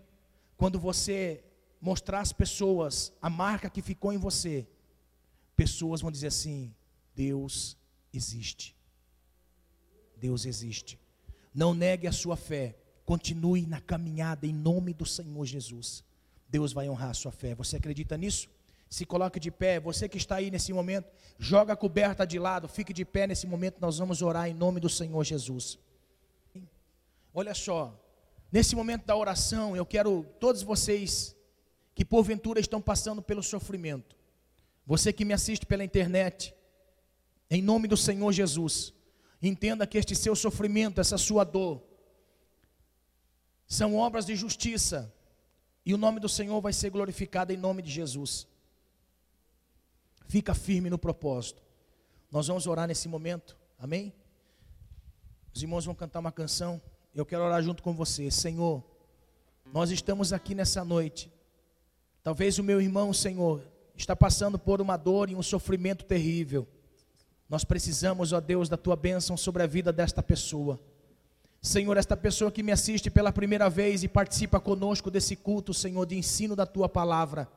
[0.56, 1.44] quando você
[1.80, 4.66] mostrar às pessoas a marca que ficou em você,
[5.55, 6.74] pessoas vão dizer assim:
[7.14, 7.76] Deus
[8.12, 8.76] existe.
[10.16, 10.98] Deus existe.
[11.55, 12.76] Não negue a sua fé.
[13.05, 16.05] Continue na caminhada em nome do Senhor Jesus.
[16.48, 17.55] Deus vai honrar a sua fé.
[17.55, 18.48] Você acredita nisso?
[18.89, 19.78] Se coloque de pé.
[19.78, 23.47] Você que está aí nesse momento, joga a coberta de lado, fique de pé nesse
[23.47, 23.77] momento.
[23.81, 25.78] Nós vamos orar em nome do Senhor Jesus.
[27.32, 27.97] Olha só,
[28.51, 31.36] nesse momento da oração, eu quero todos vocês
[31.94, 34.16] que porventura estão passando pelo sofrimento,
[34.86, 36.52] você que me assiste pela internet,
[37.48, 38.93] em nome do Senhor Jesus,
[39.40, 41.81] entenda que este seu sofrimento, essa sua dor,
[43.69, 45.15] são obras de justiça,
[45.86, 48.47] e o nome do Senhor vai ser glorificado em nome de Jesus.
[50.28, 51.62] Fica firme no propósito.
[52.30, 54.12] Nós vamos orar nesse momento, amém?
[55.55, 56.80] Os irmãos vão cantar uma canção.
[57.14, 58.84] Eu quero orar junto com você, Senhor.
[59.72, 61.32] Nós estamos aqui nessa noite.
[62.22, 63.62] Talvez o meu irmão, Senhor,
[63.96, 66.68] está passando por uma dor e um sofrimento terrível.
[67.48, 70.78] Nós precisamos, ó Deus, da tua bênção sobre a vida desta pessoa.
[71.62, 76.05] Senhor, esta pessoa que me assiste pela primeira vez e participa conosco desse culto, Senhor,
[76.05, 77.48] de ensino da tua palavra.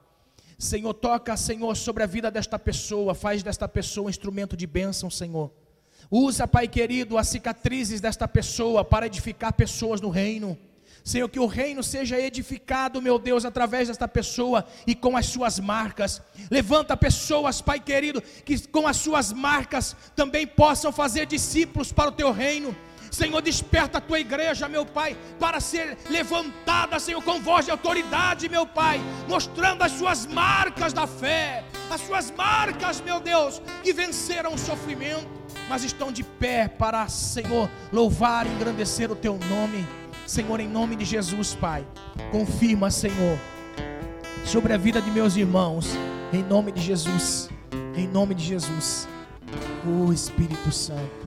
[0.61, 5.09] Senhor, toca, Senhor, sobre a vida desta pessoa, faz desta pessoa um instrumento de bênção,
[5.09, 5.51] Senhor.
[6.09, 10.55] Usa, Pai querido, as cicatrizes desta pessoa para edificar pessoas no reino.
[11.03, 15.59] Senhor, que o reino seja edificado, meu Deus, através desta pessoa e com as suas
[15.59, 16.21] marcas.
[16.51, 22.13] Levanta pessoas, Pai querido, que com as suas marcas também possam fazer discípulos para o
[22.13, 22.75] teu reino.
[23.11, 28.47] Senhor, desperta a tua igreja, meu Pai, para ser levantada, Senhor, com voz de autoridade,
[28.47, 34.53] meu Pai, mostrando as suas marcas da fé, as suas marcas, meu Deus, que venceram
[34.53, 35.27] o sofrimento,
[35.67, 39.85] mas estão de pé para, Senhor, louvar e engrandecer o teu nome.
[40.25, 41.85] Senhor, em nome de Jesus, Pai,
[42.31, 43.37] confirma, Senhor,
[44.45, 45.89] sobre a vida de meus irmãos,
[46.31, 47.49] em nome de Jesus,
[47.93, 49.05] em nome de Jesus,
[49.85, 51.20] o Espírito Santo.